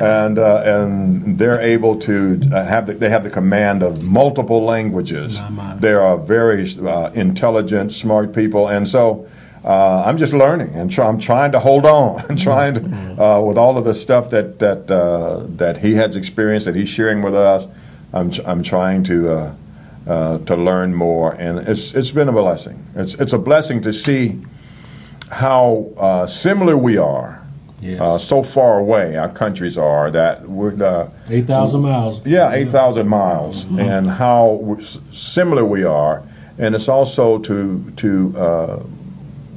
and 0.00 0.38
uh, 0.38 0.62
and 0.64 1.38
they're 1.38 1.60
able 1.60 1.98
to 2.00 2.40
uh, 2.50 2.64
have 2.64 2.86
the, 2.86 2.94
they 2.94 3.10
have 3.10 3.24
the 3.24 3.30
command 3.30 3.82
of 3.82 4.02
multiple 4.02 4.62
languages. 4.62 5.38
They 5.78 5.92
are 5.92 6.16
very 6.16 6.66
uh, 6.78 7.10
intelligent, 7.12 7.92
smart 7.92 8.34
people, 8.34 8.68
and 8.68 8.88
so 8.88 9.28
uh, 9.66 10.04
I'm 10.06 10.16
just 10.16 10.32
learning 10.32 10.74
and 10.74 10.90
try, 10.90 11.06
I'm 11.08 11.18
trying 11.18 11.52
to 11.52 11.58
hold 11.58 11.84
on 11.86 12.24
and 12.28 12.38
trying 12.38 12.74
to 12.74 12.80
uh, 13.22 13.40
with 13.40 13.58
all 13.58 13.76
of 13.78 13.84
the 13.84 13.94
stuff 13.94 14.30
that 14.30 14.58
that 14.60 14.90
uh, 14.90 15.44
that 15.56 15.78
he 15.78 15.94
has 15.94 16.14
experienced 16.16 16.66
that 16.66 16.76
he's 16.76 16.88
sharing 16.88 17.22
with 17.22 17.34
us. 17.34 17.66
I'm 18.12 18.32
I'm 18.46 18.62
trying 18.62 19.02
to. 19.04 19.30
Uh, 19.30 19.54
uh, 20.08 20.38
to 20.46 20.54
learn 20.54 20.94
more, 20.94 21.32
and 21.32 21.58
it's 21.66 21.92
it's 21.92 22.12
been 22.12 22.28
a 22.28 22.32
blessing. 22.32 22.86
It's 22.94 23.14
it's 23.14 23.32
a 23.32 23.38
blessing 23.40 23.80
to 23.82 23.92
see 23.92 24.38
how 25.30 25.90
uh, 25.98 26.26
similar 26.28 26.76
we 26.76 26.96
are, 26.96 27.42
Yes. 27.80 28.00
uh, 28.00 28.16
so 28.18 28.42
far 28.44 28.78
away 28.78 29.16
our 29.16 29.28
countries 29.28 29.76
are 29.76 30.10
that 30.12 30.48
we're 30.48 30.80
uh, 30.82 31.10
8,000 31.28 31.80
miles. 31.82 32.24
yeah 32.24 32.52
eight 32.52 32.70
thousand 32.70 33.08
miles, 33.08 33.64
and 33.78 34.08
how 34.08 34.78
similar 35.10 35.64
we 35.64 35.82
are, 35.82 36.22
and 36.56 36.76
it's 36.76 36.88
also 36.88 37.38
to 37.38 37.90
to 37.96 38.32
uh, 38.38 38.78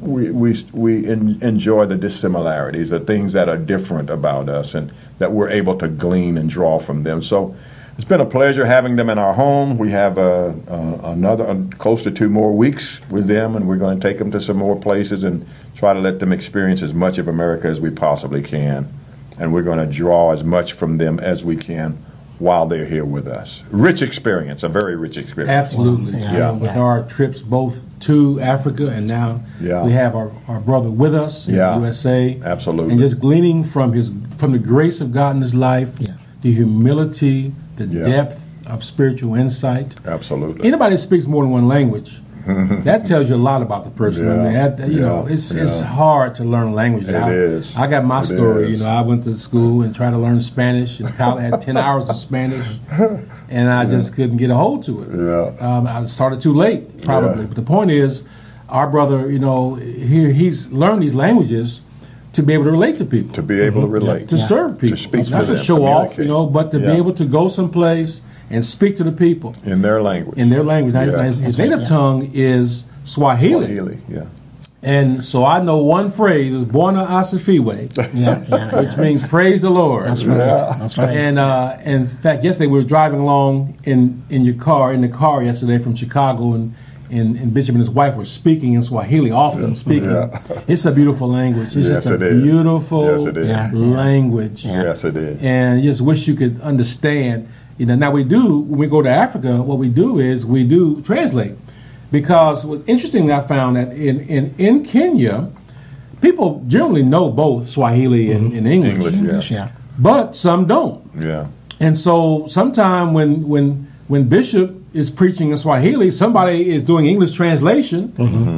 we 0.02 0.32
we 0.32 0.56
we 0.74 1.08
en- 1.08 1.38
enjoy 1.42 1.86
the 1.86 1.96
dissimilarities, 1.96 2.90
the 2.90 3.00
things 3.00 3.34
that 3.34 3.50
are 3.50 3.58
different 3.58 4.10
about 4.10 4.50
us, 4.50 4.74
and 4.74 4.92
that 5.20 5.32
we're 5.32 5.50
able 5.50 5.78
to 5.78 5.88
glean 5.88 6.38
and 6.38 6.50
draw 6.50 6.80
from 6.80 7.04
them. 7.04 7.22
So. 7.24 7.56
It's 7.96 8.08
been 8.08 8.22
a 8.22 8.26
pleasure 8.26 8.66
having 8.66 8.96
them 8.96 9.10
in 9.10 9.18
our 9.18 9.34
home. 9.34 9.78
We 9.78 9.92
have 9.92 10.18
uh, 10.18 10.54
uh, 10.70 11.02
another 11.04 11.46
uh, 11.46 11.64
close 11.80 12.02
to 12.04 12.12
two 12.12 12.30
more 12.30 12.54
weeks 12.54 13.02
with 13.10 13.28
them, 13.28 13.58
and 13.58 13.68
we're 13.68 13.76
going 13.76 14.00
to 14.00 14.08
take 14.08 14.20
them 14.20 14.32
to 14.32 14.40
some 14.40 14.56
more 14.56 14.80
places 14.80 15.26
and 15.26 15.46
try 15.76 15.92
to 15.92 16.00
let 16.00 16.20
them 16.20 16.32
experience 16.32 16.82
as 16.82 16.94
much 16.94 17.18
of 17.18 17.28
America 17.28 17.68
as 17.68 17.82
we 17.82 17.90
possibly 17.90 18.42
can. 18.42 18.88
And 19.38 19.54
we're 19.54 19.64
going 19.64 19.86
to 19.86 19.94
draw 19.94 20.32
as 20.32 20.46
much 20.46 20.72
from 20.72 20.98
them 20.98 21.20
as 21.20 21.44
we 21.44 21.58
can 21.58 22.02
while 22.40 22.66
they're 22.66 22.86
here 22.86 23.06
with 23.06 23.28
us. 23.28 23.64
Rich 23.70 24.02
experience, 24.02 24.64
a 24.64 24.70
very 24.70 24.96
rich 24.96 25.18
experience. 25.18 25.52
Absolutely. 25.52 26.20
Yeah. 26.20 26.34
Yeah. 26.38 26.52
with 26.52 26.76
our 26.78 27.04
trips 27.04 27.42
both 27.42 27.86
to 28.02 28.40
Africa 28.40 28.88
and 28.88 29.08
now 29.08 29.42
Yeah. 29.60 29.86
we 29.86 29.92
have 29.92 30.16
our, 30.16 30.32
our 30.48 30.60
brother 30.60 30.90
with 30.90 31.14
us 31.14 31.48
in 31.48 31.56
Yeah. 31.56 31.76
the 31.78 31.82
USA. 31.86 32.40
Absolutely. 32.44 32.92
And 32.94 33.00
just 33.00 33.20
gleaning 33.20 33.64
from 33.64 33.94
his 33.94 34.10
from 34.38 34.54
the 34.54 34.60
grace 34.60 35.02
of 35.02 35.12
God 35.12 35.36
in 35.36 35.42
his 35.42 35.54
life, 35.54 35.92
Yeah. 36.00 36.14
the 36.42 36.54
humility, 36.54 37.52
the 37.76 37.86
Yeah. 37.88 38.06
depth 38.06 38.46
of 38.66 38.84
spiritual 38.86 39.36
insight. 39.36 39.96
Absolutely. 40.06 40.66
Anybody 40.66 40.96
that 40.96 41.00
speaks 41.00 41.28
more 41.28 41.44
than 41.44 41.52
one 41.52 41.68
language, 41.68 42.22
that 42.84 43.06
tells 43.06 43.30
you 43.30 43.36
a 43.36 43.38
lot 43.52 43.62
about 43.62 43.84
the 43.84 43.90
person. 43.92 44.30
I 44.32 44.36
mean, 44.44 44.54
that, 44.54 44.90
you 44.90 45.00
know, 45.00 45.26
Yeah. 45.28 45.34
it's 45.34 45.52
it's 45.52 45.82
Yeah. 45.82 45.88
hard 45.88 46.36
to 46.36 46.44
learn 46.44 46.68
a 46.70 46.74
language. 46.74 47.08
It 47.08 47.16
I, 47.16 47.30
is. 47.32 47.76
I 47.76 47.88
got 47.88 48.06
my 48.06 48.22
It 48.22 48.26
story. 48.26 48.64
is. 48.64 48.70
You 48.80 48.86
know, 48.86 48.90
I 48.92 49.02
went 49.02 49.24
to 49.26 49.34
school 49.38 49.82
and 49.84 49.94
tried 49.94 50.12
to 50.12 50.18
learn 50.18 50.42
Spanish. 50.42 51.00
In 51.00 51.08
college, 51.08 51.44
had 51.44 51.62
ten 51.62 51.78
hours 51.86 52.10
of 52.10 52.18
Spanish, 52.18 52.68
and 53.50 53.70
I 53.70 53.86
just 53.86 54.14
couldn't 54.16 54.38
get 54.38 54.50
a 54.50 54.56
hold 54.56 54.84
to 54.86 54.94
it. 55.04 55.10
Yeah. 55.60 55.68
Um, 55.78 55.88
I 55.88 56.06
started 56.06 56.42
too 56.42 56.54
late, 56.54 57.02
probably. 57.04 57.42
Yeah. 57.42 57.48
But 57.48 57.56
the 57.56 57.62
point 57.76 57.92
is, 57.92 58.24
our 58.70 58.88
brother, 58.90 59.30
you 59.32 59.40
know, 59.40 59.76
here 59.76 60.30
he's 60.32 60.72
learned 60.72 61.02
these 61.04 61.16
languages 61.16 61.82
to 62.34 62.44
be 62.44 62.54
able 62.54 62.66
to 62.66 62.72
relate 62.72 62.98
to 63.00 63.06
people 63.06 63.34
to 63.34 63.42
be 63.42 63.60
able 63.60 63.82
to 63.82 63.88
relate. 63.88 64.28
to 64.28 64.38
serve 64.38 64.78
people, 64.80 64.96
To 64.96 65.02
speak 65.04 65.30
not 65.32 65.40
to 65.42 65.46
to 65.48 65.54
them, 65.54 65.64
show 65.64 65.84
off, 65.86 66.18
you 66.20 66.26
know, 66.26 66.46
but 66.46 66.70
to 66.72 66.80
Yeah. 66.80 66.92
be 66.92 66.98
able 66.98 67.14
to 67.14 67.26
go 67.26 67.50
someplace 67.50 68.22
and 68.50 68.66
speak 68.66 68.98
to 68.98 69.04
the 69.04 69.12
people 69.12 69.56
in 69.64 69.82
their 69.82 70.02
language. 70.02 70.38
in 70.38 70.50
their 70.50 70.64
language. 70.64 70.94
Now, 70.94 71.04
Yeah. 71.04 71.24
His, 71.24 71.38
his 71.40 71.60
right, 71.60 71.66
native 71.70 71.82
yeah. 71.84 71.88
tongue 71.88 72.32
is 72.34 72.86
Swahili. 73.06 73.66
Swahili, 73.68 74.00
yeah. 74.10 74.26
and 74.84 75.24
so 75.24 75.46
I 75.46 75.62
know 75.62 75.84
one 75.84 76.10
phrase 76.12 76.54
is 76.54 76.64
"Bwana 76.64 77.08
Asifiwe," 77.08 77.96
Yeah, 78.14 78.44
yeah, 78.48 78.82
which 78.82 78.98
means 78.98 79.28
"Praise 79.28 79.62
the 79.62 79.70
Lord." 79.70 80.08
That's 80.08 80.24
right. 80.24 80.38
That's 80.38 80.98
right. 80.98 81.10
And 81.10 81.38
uh, 81.40 81.78
in 81.84 82.06
fact, 82.08 82.44
yesterday 82.44 82.68
we 82.68 82.78
were 82.80 82.86
driving 82.86 83.20
along 83.20 83.80
in, 83.84 84.24
in 84.30 84.44
your 84.46 84.56
car, 84.56 84.94
in 84.94 85.02
the 85.02 85.10
car 85.10 85.44
yesterday 85.44 85.78
from 85.80 85.96
Chicago, 85.96 86.54
and, 86.54 86.76
and, 87.12 87.36
and 87.38 87.54
Bishop 87.54 87.74
and 87.74 87.82
his 87.82 87.90
wife 87.90 88.16
were 88.16 88.26
speaking 88.26 88.74
in 88.74 88.84
Swahili, 88.84 89.32
often 89.32 89.76
speaking. 89.76 90.12
Yeah. 90.12 90.30
It's 90.68 90.86
a 90.86 90.92
beautiful 90.92 91.28
language. 91.28 91.76
It's 91.76 91.88
Yes, 91.88 92.06
just 92.06 92.10
a 92.12 92.16
it 92.16 92.22
is. 92.22 92.44
beautiful 92.44 93.06
Yes, 93.06 93.26
it 93.26 93.38
is. 93.38 93.48
Yeah. 93.50 93.72
language. 93.74 94.64
Yes, 94.66 95.04
it 95.04 95.18
is. 95.18 95.42
And 95.42 95.82
you 95.84 95.90
just 95.90 96.02
wish 96.02 96.28
you 96.28 96.36
could 96.36 96.62
understand. 96.62 97.48
You 97.80 97.86
know, 97.86 97.96
now 97.96 98.12
we 98.12 98.26
do 98.26 98.60
when 98.60 98.78
we 98.78 98.88
go 98.88 99.02
to 99.02 99.10
Africa. 99.10 99.62
What 99.64 99.78
we 99.80 99.88
do 99.88 100.20
is 100.20 100.46
we 100.46 100.66
do 100.66 101.02
translate, 101.02 101.56
because 102.12 102.66
what 102.66 102.84
interestingly 102.88 103.32
I 103.32 103.40
found 103.40 103.78
that 103.78 103.94
in 103.94 104.20
in, 104.28 104.54
in 104.58 104.84
Kenya, 104.84 105.50
people 106.20 106.62
generally 106.68 107.04
know 107.04 107.32
both 107.32 107.70
Swahili 107.70 108.34
and, 108.34 108.50
mm-hmm. 108.50 108.58
and 108.58 108.68
English, 108.68 108.98
English, 108.98 109.14
yeah. 109.14 109.20
English, 109.20 109.52
yeah. 109.52 109.72
but 109.98 110.36
some 110.36 110.68
don't. 110.68 111.00
Yeah. 111.18 111.48
And 111.80 111.98
so 111.98 112.46
sometime 112.48 113.14
when 113.14 113.48
when 113.48 113.88
when 114.10 114.28
Bishop 114.28 114.76
is 114.94 115.10
preaching 115.10 115.52
in 115.52 115.58
Swahili, 115.58 116.10
somebody 116.12 116.70
is 116.72 116.82
doing 116.84 117.06
English 117.06 117.34
translation, 117.34 118.14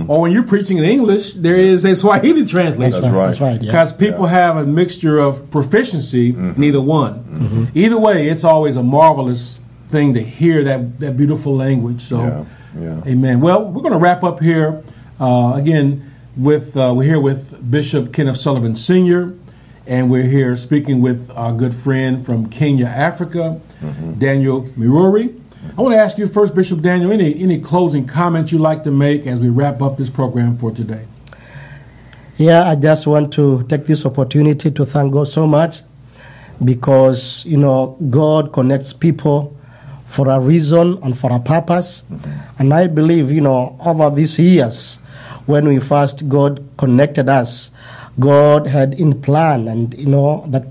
or 0.07 0.21
when 0.21 0.31
you're 0.31 0.43
preaching 0.47 0.77
in 0.77 0.85
English, 0.85 1.33
there 1.33 1.57
is 1.57 1.83
a 1.83 1.93
Swahili 1.95 2.45
translation. 2.45 3.01
That's 3.01 3.13
right. 3.13 3.27
That's 3.27 3.41
right. 3.41 3.61
Yeah. 3.61 3.71
Because 3.71 3.91
people 3.93 4.27
have 4.27 4.55
a 4.57 4.65
mixture 4.65 5.19
of 5.19 5.49
proficiency, 5.51 6.31
neither 6.31 6.81
one. 6.81 7.69
Either 7.75 7.99
way, 7.99 8.29
it's 8.29 8.43
always 8.43 8.77
a 8.77 8.83
marvelous 8.83 9.59
thing 9.89 10.13
to 10.13 10.23
hear 10.23 10.63
that, 10.63 10.99
that 11.01 11.17
beautiful 11.17 11.55
language. 11.55 12.01
So, 12.01 12.17
Yeah, 12.21 12.45
yeah. 12.79 13.11
amen. 13.11 13.41
Well, 13.41 13.65
we're 13.65 13.81
going 13.81 13.91
to 13.93 13.99
wrap 13.99 14.23
up 14.23 14.39
here 14.39 14.81
uh, 15.19 15.53
again 15.55 16.11
with 16.37 16.77
uh, 16.77 16.93
we're 16.95 17.03
here 17.03 17.19
with 17.19 17.69
Bishop 17.69 18.13
Kenneth 18.13 18.37
Sullivan 18.37 18.75
Sr. 18.75 19.33
And 19.87 20.09
we're 20.09 20.23
here 20.29 20.55
speaking 20.55 21.01
with 21.01 21.29
our 21.31 21.51
good 21.51 21.73
friend 21.73 22.23
from 22.25 22.47
Kenya, 22.49 22.85
Africa, 22.85 23.59
Daniel 24.17 24.61
Miruri. 24.77 25.37
I 25.77 25.81
want 25.81 25.93
to 25.93 25.99
ask 25.99 26.17
you 26.17 26.27
first, 26.27 26.55
Bishop 26.55 26.81
Daniel, 26.81 27.11
any 27.11 27.39
any 27.39 27.59
closing 27.59 28.05
comments 28.05 28.51
you'd 28.51 28.61
like 28.61 28.83
to 28.83 28.91
make 28.91 29.27
as 29.27 29.39
we 29.39 29.49
wrap 29.49 29.81
up 29.81 29.97
this 29.97 30.09
program 30.09 30.57
for 30.57 30.71
today? 30.71 31.05
Yeah, 32.37 32.67
I 32.67 32.75
just 32.75 33.05
want 33.05 33.31
to 33.33 33.63
take 33.63 33.85
this 33.85 34.05
opportunity 34.05 34.71
to 34.71 34.85
thank 34.85 35.13
God 35.13 35.27
so 35.27 35.45
much 35.45 35.81
because 36.63 37.45
you 37.45 37.57
know 37.57 37.95
God 38.09 38.51
connects 38.53 38.93
people 38.93 39.55
for 40.05 40.29
a 40.29 40.39
reason 40.39 40.99
and 41.03 41.17
for 41.17 41.31
a 41.31 41.39
purpose. 41.39 42.03
And 42.59 42.73
I 42.73 42.87
believe, 42.87 43.31
you 43.31 43.41
know, 43.41 43.77
over 43.79 44.09
these 44.09 44.37
years, 44.37 44.97
when 45.45 45.67
we 45.67 45.79
first 45.79 46.27
God 46.27 46.67
connected 46.77 47.29
us, 47.29 47.71
God 48.19 48.67
had 48.67 48.95
in 48.95 49.21
plan, 49.21 49.67
and 49.67 49.93
you 49.97 50.07
know 50.07 50.43
that 50.47 50.65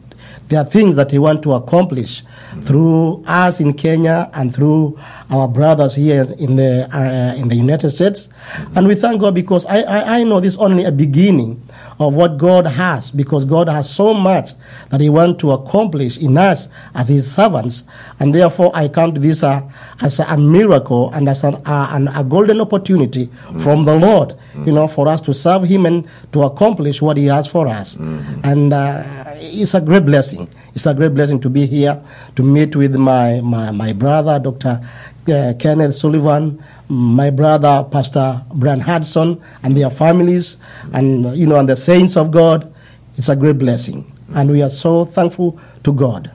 there 0.51 0.61
are 0.61 0.65
things 0.65 0.97
that 0.97 1.11
He 1.13 1.19
want 1.19 1.43
to 1.45 1.53
accomplish 1.53 2.23
through 2.65 3.23
us 3.27 3.61
in 3.61 3.73
Kenya 3.73 4.29
and 4.35 4.55
through 4.55 4.99
our 5.31 5.47
brothers 5.47 5.95
here 5.95 6.27
in 6.39 6.57
the 6.57 6.89
uh, 6.95 7.35
in 7.37 7.47
the 7.49 7.55
United 7.55 7.91
States. 7.91 8.29
And 8.75 8.87
we 8.89 8.97
thank 8.97 9.21
God 9.21 9.35
because 9.35 9.65
I, 9.67 9.81
I, 9.83 10.19
I 10.19 10.25
know 10.25 10.41
this 10.41 10.55
is 10.55 10.59
only 10.61 10.85
a 10.85 10.91
beginning 10.93 11.63
of 12.01 12.15
what 12.15 12.37
God 12.37 12.67
has 12.67 13.13
because 13.13 13.45
God 13.45 13.69
has 13.69 13.89
so 13.89 14.13
much 14.13 14.51
that 14.91 15.01
He 15.01 15.09
wants 15.09 15.41
to 15.43 15.53
accomplish 15.53 16.19
in 16.19 16.37
us 16.37 16.69
as 16.95 17.09
His 17.09 17.31
servants. 17.31 17.85
And 18.19 18.35
therefore, 18.35 18.73
I 18.75 18.89
count 18.89 19.21
this 19.21 19.45
uh, 19.45 19.63
as 20.03 20.19
a 20.19 20.37
miracle 20.37 21.13
and 21.13 21.29
as 21.29 21.45
an, 21.45 21.55
uh, 21.65 21.89
an, 21.93 22.09
a 22.09 22.25
golden 22.25 22.61
opportunity 22.61 23.27
from 23.61 23.85
the 23.85 23.95
Lord, 23.95 24.37
you 24.67 24.73
know, 24.73 24.89
for 24.89 25.07
us 25.07 25.21
to 25.23 25.33
serve 25.33 25.63
Him 25.63 25.87
and 25.87 26.09
to 26.33 26.43
accomplish 26.43 27.01
what 27.01 27.17
He 27.17 27.27
has 27.27 27.47
for 27.47 27.69
us. 27.69 27.95
And 28.43 28.73
uh, 28.73 29.05
it's 29.41 29.75
a 29.75 29.81
great 29.81 30.05
blessing. 30.05 30.49
It's 30.75 30.87
a 30.87 30.95
great 30.95 31.15
blessing 31.15 31.41
to 31.41 31.51
be 31.51 31.67
here 31.67 32.03
to 32.37 32.43
meet 32.43 32.77
with 32.77 32.95
my, 32.95 33.41
my, 33.41 33.71
my 33.71 33.93
brother, 33.93 34.39
Dr. 34.39 34.81
Uh, 35.29 35.55
Kenneth 35.59 35.95
Sullivan, 35.95 36.63
my 36.89 37.31
brother, 37.31 37.87
Pastor 37.91 38.45
Brian 38.55 38.81
Hudson, 38.81 39.41
and 39.63 39.77
their 39.77 39.91
families, 39.91 40.57
and 40.93 41.37
you 41.37 41.47
know, 41.47 41.57
and 41.57 41.69
the 41.69 41.77
saints 41.77 42.17
of 42.17 42.31
God. 42.31 42.73
It's 43.17 43.29
a 43.29 43.37
great 43.37 43.59
blessing, 43.59 44.11
and 44.35 44.51
we 44.51 44.63
are 44.63 44.71
so 44.71 45.05
thankful 45.05 45.61
to 45.85 45.93
God. 45.93 46.33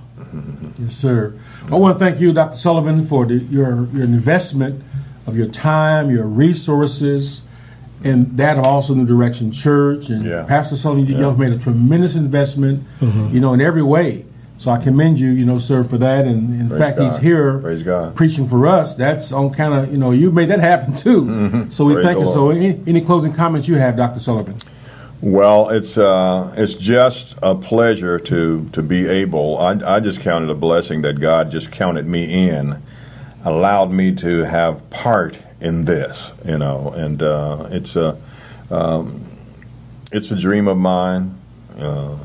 Yes, 0.79 0.95
sir. 0.95 1.37
I 1.71 1.75
want 1.75 1.97
to 1.97 1.99
thank 1.99 2.19
you, 2.19 2.31
Dr. 2.31 2.57
Sullivan, 2.57 3.03
for 3.03 3.25
the, 3.25 3.35
your 3.35 3.85
your 3.87 4.03
investment 4.03 4.83
of 5.25 5.35
your 5.35 5.47
time, 5.47 6.11
your 6.11 6.27
resources, 6.27 7.41
and 8.05 8.37
that 8.37 8.57
also 8.57 8.93
New 8.93 9.05
Direction 9.05 9.51
Church. 9.51 10.09
And 10.09 10.23
Yeah. 10.25 10.43
Pastor 10.47 10.75
Sullivan, 10.77 11.05
Yeah. 11.05 11.25
have 11.25 11.39
made 11.39 11.51
a 11.51 11.57
tremendous 11.57 12.15
investment, 12.15 12.83
you 13.31 13.39
know, 13.39 13.53
in 13.53 13.61
every 13.61 13.81
way. 13.83 14.25
So 14.57 14.71
I 14.71 14.77
commend 14.77 15.19
you, 15.19 15.31
you 15.31 15.43
know, 15.45 15.57
sir, 15.57 15.83
for 15.83 15.97
that. 15.97 16.25
And 16.25 16.61
in 16.61 16.69
Praise 16.69 16.79
fact, 16.79 16.99
he's 16.99 17.17
here 17.17 17.57
Praise 17.59 17.83
God. 17.83 18.15
preaching 18.15 18.47
for 18.47 18.65
us. 18.67 18.95
That's 18.95 19.33
on 19.33 19.49
kind 19.49 19.73
of, 19.73 19.91
you 19.91 19.97
know, 19.97 20.11
you 20.11 20.31
made 20.31 20.49
that 20.49 20.61
happen 20.61 20.93
too. 20.93 21.65
So 21.69 21.83
we 21.83 21.95
Praise 21.95 22.05
thank 22.05 22.19
the 22.19 22.25
you. 22.25 22.31
So 22.31 22.51
any, 22.51 22.79
any 22.87 23.01
closing 23.01 23.33
comments 23.33 23.67
you 23.67 23.75
have, 23.75 23.97
Dr. 23.97 24.21
Sullivan? 24.21 24.55
Well, 25.21 25.69
it's 25.69 25.97
uh, 25.97 26.53
it's 26.57 26.75
just 26.75 27.35
a 27.41 27.55
pleasure 27.55 28.19
to 28.19 28.69
to 28.73 28.81
be 28.83 29.07
able. 29.07 29.57
I, 29.57 29.95
I 29.95 29.99
just 29.99 30.19
counted 30.21 30.49
a 30.49 30.55
blessing 30.55 31.01
that 31.01 31.19
God 31.19 31.51
just 31.51 31.71
counted 31.71 32.05
me 32.05 32.47
in, 32.49 32.77
allowed 33.43 33.91
me 33.91 34.13
to 34.15 34.43
have 34.45 34.87
part 34.89 35.39
in 35.65 35.85
this. 35.85 36.31
You 36.45 36.57
know, 36.57 36.93
and 36.95 37.21
uh, 37.21 37.67
it's 37.71 37.95
a 37.95 38.17
um, 38.69 39.25
it's 40.11 40.31
a 40.31 40.35
dream 40.35 40.67
of 40.67 40.77
mine, 40.77 41.37
uh, 41.77 42.17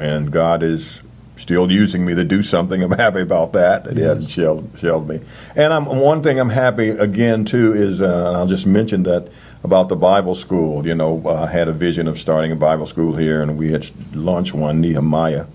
and 0.00 0.30
God 0.30 0.62
is 0.62 1.02
still 1.36 1.72
using 1.72 2.04
me 2.04 2.14
to 2.14 2.24
do 2.24 2.42
something. 2.42 2.82
I'm 2.82 2.92
happy 2.92 3.20
about 3.20 3.52
that. 3.54 3.84
That 3.84 3.96
He 3.96 4.02
hasn't 4.02 4.30
shelled, 4.30 4.70
shelled 4.78 5.08
me. 5.08 5.20
And 5.56 5.72
I'm 5.72 5.86
one 5.86 6.22
thing 6.22 6.38
I'm 6.38 6.50
happy 6.50 6.90
again 6.90 7.44
too 7.44 7.72
is 7.72 8.02
uh, 8.02 8.32
I'll 8.36 8.46
just 8.46 8.66
mention 8.66 9.04
that 9.04 9.28
about 9.64 9.88
the 9.88 9.96
Bible 9.96 10.34
school. 10.34 10.86
You 10.86 10.94
know, 10.94 11.22
uh, 11.24 11.44
I 11.44 11.46
had 11.46 11.68
a 11.68 11.72
vision 11.72 12.08
of 12.08 12.18
starting 12.18 12.52
a 12.52 12.56
Bible 12.56 12.86
school 12.86 13.16
here, 13.16 13.42
and 13.42 13.56
we 13.56 13.72
had 13.72 13.88
launched 14.14 14.54
one 14.54 14.80
Nehemiah, 14.80 15.46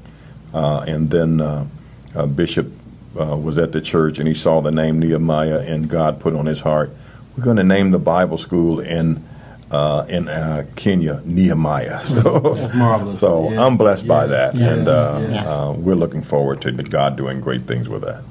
uh, 0.53 0.85
and 0.87 1.09
then 1.09 1.41
uh, 1.41 1.67
uh, 2.15 2.25
Bishop 2.25 2.71
uh, 3.19 3.37
was 3.37 3.57
at 3.57 3.71
the 3.71 3.81
church 3.81 4.19
and 4.19 4.27
he 4.27 4.33
saw 4.33 4.61
the 4.61 4.71
name 4.71 4.99
Nehemiah, 4.99 5.59
and 5.59 5.89
God 5.89 6.19
put 6.19 6.33
on 6.33 6.45
his 6.45 6.61
heart, 6.61 6.91
we're 7.37 7.43
going 7.43 7.57
to 7.57 7.63
name 7.63 7.91
the 7.91 7.99
Bible 7.99 8.37
school 8.37 8.79
in. 8.79 9.23
Uh, 9.69 10.05
in 10.07 10.29
uh, 10.29 10.65
Kenya, 10.77 11.21
Nehemiah. 11.25 11.99
So, 12.05 12.39
That's 12.55 12.73
marvelous. 12.73 13.19
So 13.19 13.51
Yeah. 13.51 13.65
I'm 13.65 13.75
blessed 13.75 14.07
by 14.07 14.25
that, 14.27 14.55
Yeah. 14.55 14.69
and 14.69 14.87
uh, 14.87 15.27
Yeah. 15.29 15.43
uh, 15.45 15.73
we're 15.73 15.95
looking 15.95 16.21
forward 16.23 16.61
to 16.61 16.71
God 16.71 17.17
doing 17.17 17.41
great 17.41 17.63
things 17.67 17.89
with 17.89 18.03
that. 18.03 18.21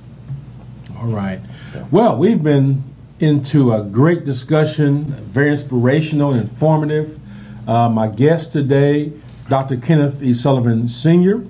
All 0.98 1.09
right. 1.09 1.40
Well, 1.90 2.16
we've 2.16 2.42
been 2.42 2.84
into 3.20 3.70
a 3.74 3.82
great 3.82 4.24
discussion, 4.24 5.04
very 5.30 5.50
inspirational 5.50 6.32
and 6.32 6.40
informative. 6.40 7.18
Uh, 7.68 7.90
my 7.90 8.09
guest 8.09 8.52
today, 8.52 9.12
Dr. 9.50 9.76
Kenneth 9.76 10.22
E. 10.22 10.32
Sullivan 10.32 10.88
Sr. 10.88 11.42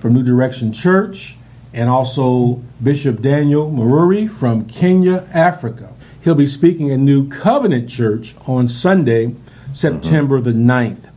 from 0.00 0.14
New 0.14 0.22
Direction 0.22 0.72
Church, 0.72 1.36
and 1.74 1.90
also 1.90 2.62
Bishop 2.82 3.20
Daniel 3.20 3.70
Maruri 3.70 4.30
from 4.30 4.64
Kenya, 4.64 5.26
Africa. 5.34 5.90
He'll 6.26 6.34
be 6.34 6.46
speaking 6.46 6.90
at 6.90 6.98
New 6.98 7.28
Covenant 7.28 7.88
Church 7.88 8.34
on 8.48 8.66
Sunday, 8.66 9.36
September 9.72 10.40
the 10.40 10.50
9th. 10.50 11.12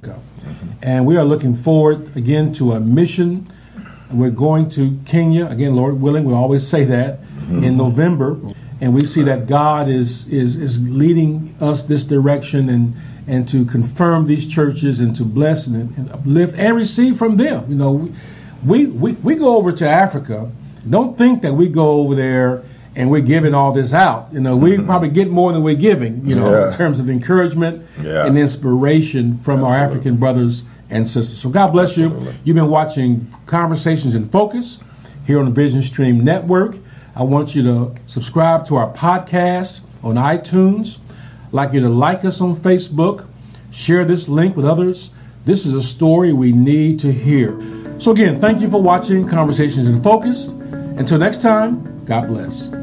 And 0.84 1.08
we 1.08 1.18
are 1.18 1.26
looking 1.26 1.56
forward 1.56 2.16
again 2.16 2.54
to 2.54 2.74
a 2.74 2.80
mission 2.80 3.52
we're 4.12 4.30
going 4.30 4.70
to 4.70 5.00
Kenya 5.08 5.48
again, 5.48 5.74
Lord 5.74 6.00
willing. 6.00 6.26
We 6.26 6.34
always 6.36 6.68
say 6.68 6.84
that 6.86 7.22
in 7.50 7.76
November, 7.76 8.40
and 8.80 8.94
we 8.94 9.08
see 9.08 9.24
that 9.24 9.48
God 9.48 9.90
is 9.90 10.28
is 10.28 10.58
is 10.58 10.80
leading 10.80 11.56
us 11.60 11.82
this 11.82 12.04
direction 12.04 12.70
and 12.70 12.96
and 13.26 13.50
to 13.50 13.66
confirm 13.66 14.28
these 14.28 14.46
churches 14.46 15.00
and 15.00 15.16
to 15.16 15.24
bless 15.24 15.66
and, 15.66 15.98
and 15.98 16.12
uplift 16.12 16.56
and 16.56 16.76
receive 16.76 17.18
from 17.18 17.38
them. 17.38 17.66
You 17.68 17.76
know, 17.76 17.92
we, 18.64 18.86
we 18.86 18.86
we 18.86 19.12
we 19.14 19.36
go 19.36 19.58
over 19.58 19.72
to 19.72 19.90
Africa. 19.90 20.52
Don't 20.88 21.18
think 21.18 21.42
that 21.42 21.54
we 21.54 21.68
go 21.68 21.94
over 21.94 22.14
there 22.14 22.64
and 23.00 23.10
we're 23.10 23.22
giving 23.22 23.54
all 23.54 23.72
this 23.72 23.94
out. 23.94 24.28
You 24.34 24.42
know, 24.42 24.58
we 24.58 24.72
mm-hmm. 24.72 24.86
probably 24.86 25.08
get 25.08 25.30
more 25.30 25.54
than 25.54 25.64
we're 25.64 25.76
giving. 25.76 26.28
You 26.28 26.36
know, 26.36 26.52
Yeah. 26.52 26.68
in 26.68 26.74
terms 26.74 27.00
of 27.00 27.10
encouragement 27.10 27.82
Yeah. 28.04 28.26
and 28.26 28.38
inspiration 28.38 29.38
from 29.38 29.64
our 29.64 29.74
African 29.74 30.18
brothers 30.18 30.64
and 30.90 31.08
sisters. 31.08 31.40
So 31.40 31.50
God 31.50 31.72
bless 31.72 31.96
you. 31.96 32.12
You've 32.44 32.58
been 32.58 32.70
watching 32.70 33.28
Conversations 33.46 34.16
in 34.16 34.28
Focus 34.28 34.80
here 35.26 35.40
on 35.40 35.46
the 35.46 35.52
Vision 35.52 35.82
Stream 35.82 36.26
Network. 36.26 36.76
I 37.16 37.24
want 37.24 37.56
you 37.56 37.64
to 37.64 37.96
subscribe 38.06 38.66
to 38.68 38.76
our 38.76 38.92
podcast 38.92 39.80
on 40.04 40.16
iTunes. 40.16 40.98
I'd 41.48 41.54
like 41.54 41.72
you 41.72 41.80
to 41.80 41.90
like 41.90 42.26
us 42.26 42.42
on 42.42 42.54
Facebook, 42.54 43.26
share 43.72 44.04
this 44.04 44.28
link 44.28 44.58
with 44.58 44.66
others. 44.66 45.10
This 45.46 45.66
is 45.66 45.74
a 45.74 45.82
story 45.82 46.34
we 46.34 46.52
need 46.52 47.00
to 47.00 47.14
hear. 47.14 47.58
So 47.98 48.12
again, 48.12 48.36
thank 48.36 48.60
you 48.60 48.70
for 48.70 48.82
watching 48.82 49.26
Conversations 49.26 49.88
in 49.88 50.04
Focus. 50.04 50.48
Until 50.48 51.18
next 51.18 51.42
time, 51.42 52.04
God 52.04 52.28
bless. 52.28 52.79